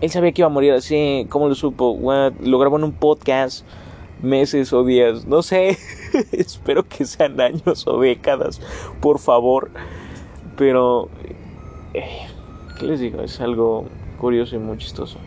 Él 0.00 0.10
sabía 0.10 0.32
que 0.32 0.42
iba 0.42 0.46
a 0.46 0.50
morir 0.50 0.72
así, 0.72 1.26
¿cómo 1.30 1.48
lo 1.48 1.54
supo? 1.54 1.96
Lo 2.40 2.58
grabó 2.58 2.76
en 2.76 2.84
un 2.84 2.92
podcast 2.92 3.64
meses 4.20 4.72
o 4.72 4.84
días, 4.84 5.26
no 5.26 5.42
sé, 5.42 5.78
espero 6.32 6.86
que 6.88 7.04
sean 7.04 7.40
años 7.40 7.86
o 7.86 8.00
décadas, 8.00 8.60
por 9.00 9.18
favor. 9.18 9.70
Pero, 10.56 11.08
eh, 11.94 12.26
¿qué 12.78 12.86
les 12.86 13.00
digo? 13.00 13.22
Es 13.22 13.40
algo 13.40 13.86
curioso 14.16 14.56
y 14.56 14.58
muy 14.58 14.78
chistoso. 14.78 15.18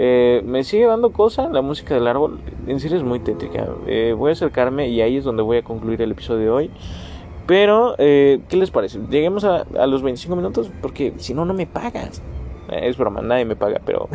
Eh, 0.00 0.42
me 0.44 0.62
sigue 0.62 0.86
dando 0.86 1.10
cosa 1.12 1.48
la 1.48 1.60
música 1.60 1.94
del 1.94 2.06
árbol. 2.06 2.38
En 2.68 2.78
serio 2.78 2.96
es 2.96 3.02
muy 3.02 3.18
tétrica. 3.18 3.66
Eh, 3.88 4.14
voy 4.16 4.30
a 4.30 4.32
acercarme 4.32 4.88
y 4.88 5.00
ahí 5.00 5.16
es 5.16 5.24
donde 5.24 5.42
voy 5.42 5.56
a 5.56 5.62
concluir 5.62 6.00
el 6.00 6.12
episodio 6.12 6.40
de 6.40 6.50
hoy. 6.50 6.70
Pero, 7.48 7.96
eh, 7.98 8.40
¿qué 8.48 8.56
les 8.56 8.70
parece? 8.70 9.00
Lleguemos 9.10 9.42
a, 9.44 9.64
los 9.88 10.02
25 10.02 10.36
minutos 10.36 10.70
porque 10.80 11.14
si 11.16 11.34
no, 11.34 11.44
no 11.44 11.52
me 11.52 11.66
pagan. 11.66 12.10
es 12.70 12.96
broma, 12.96 13.22
nadie 13.22 13.44
me 13.44 13.56
paga, 13.56 13.80
pero 13.84 14.08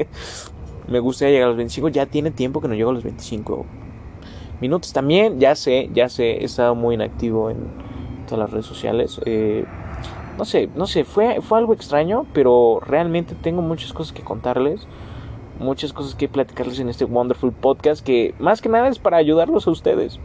me 0.88 1.00
gustaría 1.00 1.32
llegar 1.32 1.46
a 1.46 1.48
los 1.48 1.56
25. 1.56 1.88
Ya 1.88 2.04
tiene 2.04 2.30
tiempo 2.30 2.60
que 2.60 2.68
no 2.68 2.74
llego 2.74 2.90
a 2.90 2.94
los 2.94 3.04
25 3.04 3.64
minutos. 4.60 4.92
También, 4.92 5.40
ya 5.40 5.54
sé, 5.54 5.88
ya 5.94 6.10
sé, 6.10 6.42
he 6.42 6.44
estado 6.44 6.74
muy 6.74 6.96
inactivo 6.96 7.48
en 7.48 7.56
todas 8.26 8.40
las 8.40 8.50
redes 8.50 8.66
sociales. 8.66 9.18
No 10.38 10.44
sé, 10.44 10.68
no 10.74 10.86
sé, 10.86 11.04
fue, 11.04 11.40
fue 11.40 11.58
algo 11.58 11.72
extraño, 11.72 12.26
pero 12.32 12.80
realmente 12.80 13.34
tengo 13.34 13.62
muchas 13.62 13.92
cosas 13.92 14.12
que 14.12 14.22
contarles, 14.22 14.86
muchas 15.58 15.92
cosas 15.92 16.14
que 16.14 16.28
platicarles 16.28 16.80
en 16.80 16.88
este 16.88 17.04
wonderful 17.04 17.52
podcast 17.52 18.04
que 18.04 18.34
más 18.38 18.62
que 18.62 18.68
nada 18.68 18.88
es 18.88 18.98
para 18.98 19.18
ayudarlos 19.18 19.66
a 19.66 19.70
ustedes. 19.70 20.18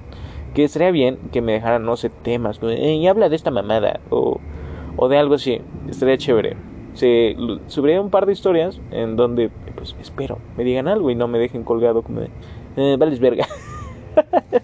Que 0.53 0.69
sería 0.69 0.91
bien 0.91 1.17
que 1.33 1.41
me 1.41 1.51
dejaran, 1.51 1.83
no 1.83 1.97
sé, 1.97 2.09
temas, 2.09 2.61
y 2.63 3.07
habla 3.07 3.27
de 3.27 3.35
esta 3.35 3.51
mamada 3.51 3.99
o, 4.09 4.39
o 4.95 5.09
de 5.09 5.17
algo 5.17 5.35
así, 5.35 5.61
estaría 5.89 6.17
chévere. 6.17 6.55
Se 6.93 7.35
subiré 7.67 7.99
un 7.99 8.09
par 8.09 8.25
de 8.25 8.31
historias 8.31 8.79
en 8.91 9.17
donde, 9.17 9.49
pues 9.75 9.97
espero, 9.99 10.37
me 10.55 10.63
digan 10.63 10.87
algo 10.87 11.11
y 11.11 11.15
no 11.15 11.27
me 11.27 11.39
dejen 11.39 11.63
colgado 11.63 12.03
como 12.03 12.21
de, 12.21 12.29
eh, 12.77 12.95
vales 12.97 13.19
verga. 13.19 13.47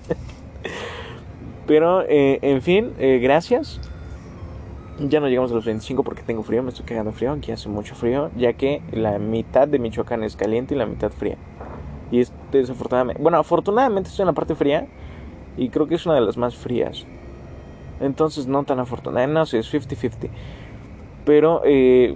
Pero, 1.67 2.03
eh, 2.07 2.39
en 2.41 2.61
fin, 2.61 2.93
eh, 2.97 3.19
gracias 3.21 3.81
ya 4.99 5.19
no 5.19 5.27
llegamos 5.27 5.51
a 5.51 5.55
los 5.55 5.65
25 5.65 6.03
porque 6.03 6.21
tengo 6.23 6.43
frío, 6.43 6.63
me 6.63 6.69
estoy 6.69 6.85
cagando 6.85 7.11
frío, 7.11 7.31
aquí 7.31 7.51
hace 7.51 7.69
mucho 7.69 7.95
frío, 7.95 8.29
ya 8.35 8.53
que 8.53 8.81
la 8.91 9.19
mitad 9.19 9.67
de 9.67 9.79
Michoacán 9.79 10.23
es 10.23 10.35
caliente 10.35 10.75
y 10.75 10.77
la 10.77 10.85
mitad 10.85 11.11
fría. 11.11 11.37
Y 12.11 12.19
es 12.19 12.33
desafortunadamente, 12.51 13.21
bueno, 13.21 13.37
afortunadamente 13.37 14.09
estoy 14.09 14.23
en 14.23 14.27
la 14.27 14.33
parte 14.33 14.55
fría 14.55 14.87
y 15.57 15.69
creo 15.69 15.87
que 15.87 15.95
es 15.95 16.05
una 16.05 16.15
de 16.15 16.21
las 16.21 16.37
más 16.37 16.55
frías. 16.55 17.05
Entonces 17.99 18.47
no 18.47 18.63
tan 18.63 18.79
afortunada, 18.79 19.27
no 19.27 19.45
sé, 19.45 19.59
es 19.59 19.73
50-50. 19.73 20.29
Pero 21.23 21.61
eh, 21.65 22.15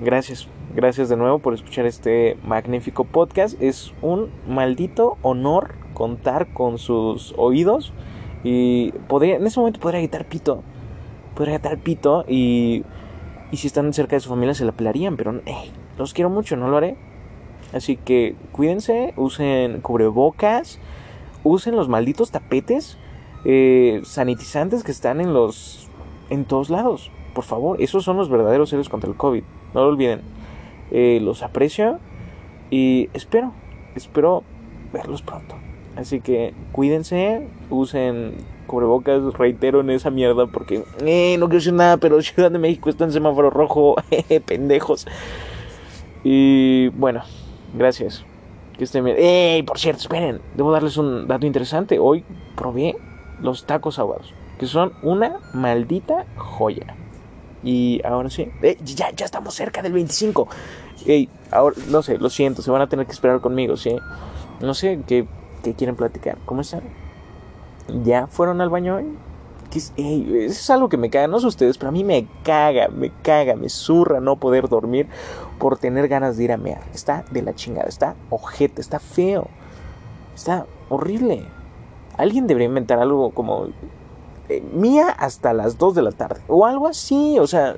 gracias, 0.00 0.48
gracias 0.74 1.08
de 1.08 1.16
nuevo 1.16 1.38
por 1.38 1.54
escuchar 1.54 1.86
este 1.86 2.36
magnífico 2.44 3.04
podcast. 3.04 3.60
Es 3.60 3.92
un 4.02 4.30
maldito 4.46 5.16
honor 5.22 5.74
contar 5.94 6.52
con 6.52 6.78
sus 6.78 7.34
oídos 7.36 7.92
y 8.44 8.92
podría, 9.08 9.36
en 9.36 9.46
ese 9.46 9.58
momento 9.58 9.80
podría 9.80 10.00
gritar 10.00 10.26
pito 10.26 10.62
podría 11.34 11.56
estar 11.56 11.78
pito 11.78 12.24
y, 12.28 12.84
y 13.50 13.56
si 13.56 13.66
están 13.66 13.92
cerca 13.92 14.16
de 14.16 14.20
su 14.20 14.28
familia 14.28 14.54
se 14.54 14.64
la 14.64 14.72
pelarían, 14.72 15.16
pero 15.16 15.40
los 15.98 16.14
quiero 16.14 16.30
mucho, 16.30 16.56
no 16.56 16.68
lo 16.68 16.76
haré. 16.76 16.96
Así 17.72 17.96
que 17.96 18.36
cuídense, 18.52 19.14
usen 19.16 19.80
cubrebocas, 19.80 20.78
usen 21.42 21.74
los 21.74 21.88
malditos 21.88 22.30
tapetes 22.30 22.98
eh, 23.44 24.02
sanitizantes 24.04 24.84
que 24.84 24.92
están 24.92 25.20
en 25.20 25.32
los 25.32 25.88
en 26.30 26.44
todos 26.44 26.70
lados. 26.70 27.10
Por 27.34 27.44
favor, 27.44 27.80
esos 27.80 28.04
son 28.04 28.16
los 28.16 28.28
verdaderos 28.28 28.72
héroes 28.72 28.88
contra 28.88 29.10
el 29.10 29.16
COVID. 29.16 29.42
No 29.74 29.80
lo 29.82 29.88
olviden. 29.88 30.20
Eh, 30.90 31.20
los 31.22 31.42
aprecio 31.42 31.98
y 32.70 33.08
espero, 33.14 33.52
espero 33.94 34.44
verlos 34.92 35.22
pronto. 35.22 35.54
Así 35.96 36.20
que 36.20 36.54
cuídense, 36.72 37.48
usen 37.70 38.34
cubrebocas, 38.72 39.34
reitero 39.34 39.80
en 39.80 39.90
esa 39.90 40.10
mierda 40.10 40.46
porque 40.46 40.82
eh, 41.04 41.36
no 41.38 41.46
quiero 41.46 41.58
decir 41.58 41.74
nada, 41.74 41.98
pero 41.98 42.22
Ciudad 42.22 42.50
de 42.50 42.58
México 42.58 42.88
está 42.88 43.04
en 43.04 43.12
semáforo 43.12 43.50
rojo, 43.50 43.96
pendejos. 44.46 45.06
Y 46.24 46.88
bueno, 46.88 47.22
gracias. 47.74 48.24
Que 48.78 48.84
estén 48.84 49.04
bien. 49.04 49.66
Por 49.66 49.78
cierto, 49.78 50.00
esperen, 50.00 50.40
debo 50.54 50.72
darles 50.72 50.96
un 50.96 51.28
dato 51.28 51.44
interesante. 51.46 51.98
Hoy 51.98 52.24
probé 52.56 52.96
los 53.42 53.66
tacos 53.66 53.98
aguados, 53.98 54.32
que 54.58 54.64
son 54.64 54.94
una 55.02 55.36
maldita 55.52 56.24
joya. 56.36 56.96
Y 57.62 58.00
ahora 58.06 58.30
sí, 58.30 58.50
eh, 58.62 58.78
ya, 58.82 59.10
ya 59.10 59.26
estamos 59.26 59.54
cerca 59.54 59.82
del 59.82 59.92
25. 59.92 60.48
Ey, 61.04 61.28
ahora, 61.50 61.76
no 61.90 62.02
sé, 62.02 62.16
lo 62.16 62.30
siento, 62.30 62.62
se 62.62 62.70
van 62.70 62.80
a 62.80 62.88
tener 62.88 63.04
que 63.04 63.12
esperar 63.12 63.42
conmigo, 63.42 63.76
¿sí? 63.76 63.94
No 64.60 64.72
sé 64.72 65.00
qué, 65.06 65.26
qué 65.62 65.74
quieren 65.74 65.94
platicar. 65.94 66.38
¿Cómo 66.46 66.62
están? 66.62 67.01
¿Ya 68.04 68.26
fueron 68.26 68.60
al 68.60 68.70
baño 68.70 68.96
hoy? 68.96 69.06
eso 69.74 69.92
es 69.96 70.70
algo 70.70 70.88
que 70.88 70.96
me 70.96 71.10
caga, 71.10 71.28
no 71.28 71.40
sé 71.40 71.46
ustedes, 71.46 71.78
pero 71.78 71.88
a 71.88 71.92
mí 71.92 72.04
me 72.04 72.26
caga, 72.42 72.88
me 72.88 73.10
caga, 73.22 73.56
me 73.56 73.68
zurra 73.68 74.20
no 74.20 74.36
poder 74.36 74.68
dormir 74.68 75.06
por 75.58 75.78
tener 75.78 76.08
ganas 76.08 76.36
de 76.36 76.44
ir 76.44 76.52
a 76.52 76.56
mear. 76.56 76.82
Está 76.92 77.24
de 77.30 77.42
la 77.42 77.54
chingada, 77.54 77.88
está 77.88 78.14
ojete, 78.30 78.80
está 78.80 78.98
feo, 78.98 79.48
está 80.34 80.66
horrible. 80.88 81.44
Alguien 82.18 82.46
debería 82.46 82.68
inventar 82.68 82.98
algo 82.98 83.30
como 83.30 83.68
eh, 84.48 84.62
mía 84.72 85.08
hasta 85.08 85.52
las 85.54 85.78
2 85.78 85.94
de 85.94 86.02
la 86.02 86.12
tarde 86.12 86.42
o 86.48 86.66
algo 86.66 86.86
así, 86.86 87.38
o 87.38 87.46
sea, 87.46 87.76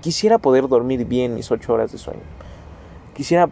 quisiera 0.00 0.38
poder 0.38 0.68
dormir 0.68 1.06
bien 1.06 1.34
mis 1.34 1.50
8 1.50 1.72
horas 1.72 1.92
de 1.92 1.98
sueño. 1.98 2.20
Quisiera 3.14 3.48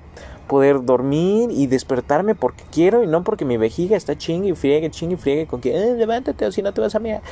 poder 0.48 0.84
dormir 0.84 1.50
y 1.52 1.66
despertarme 1.66 2.34
porque 2.34 2.64
quiero 2.72 3.04
y 3.04 3.06
no 3.06 3.22
porque 3.22 3.44
mi 3.44 3.56
vejiga 3.56 3.96
está 3.96 4.16
chingue 4.16 4.48
y 4.48 4.54
friegue, 4.54 4.90
chingue 4.90 5.14
y 5.14 5.18
friegue 5.18 5.46
con 5.46 5.60
que 5.60 5.76
eh, 5.76 5.94
levántate 5.94 6.46
o 6.46 6.50
si 6.52 6.62
no 6.62 6.72
te 6.72 6.80
vas 6.80 6.94
a 6.94 6.98
mirar. 6.98 7.22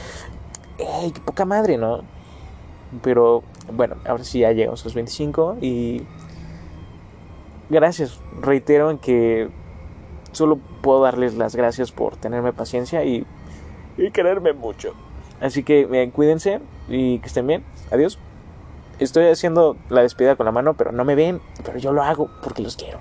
¡Ey, 0.79 1.13
poca 1.25 1.45
madre, 1.45 1.79
¿no? 1.79 2.03
Pero 3.03 3.43
bueno, 3.73 3.97
ahora 4.07 4.23
sí 4.23 4.41
ya 4.41 4.53
llegamos 4.53 4.83
a 4.83 4.85
los 4.85 4.95
25 4.95 5.57
y 5.61 6.03
gracias, 7.69 8.21
reitero 8.41 8.91
en 8.91 8.99
que 8.99 9.49
solo 10.33 10.59
puedo 10.83 11.03
darles 11.03 11.35
las 11.35 11.57
gracias 11.57 11.91
por 11.91 12.17
tenerme 12.17 12.53
paciencia 12.53 13.05
y, 13.05 13.27
y 13.97 14.11
quererme 14.11 14.53
mucho. 14.53 14.93
Así 15.41 15.63
que 15.63 15.87
bien, 15.87 16.11
cuídense 16.11 16.61
y 16.89 17.19
que 17.19 17.27
estén 17.27 17.47
bien. 17.47 17.65
Adiós. 17.91 18.19
Estoy 18.99 19.27
haciendo 19.27 19.77
la 19.91 20.03
despedida 20.03 20.37
con 20.37 20.47
la 20.47 20.53
mano, 20.53 20.75
pero 20.75 20.91
no 20.91 21.05
me 21.05 21.15
ven, 21.15 21.41
pero 21.65 21.79
yo 21.79 21.93
lo 21.93 22.03
hago 22.03 22.31
porque 22.43 22.63
los 22.63 22.77
quiero. 22.77 22.99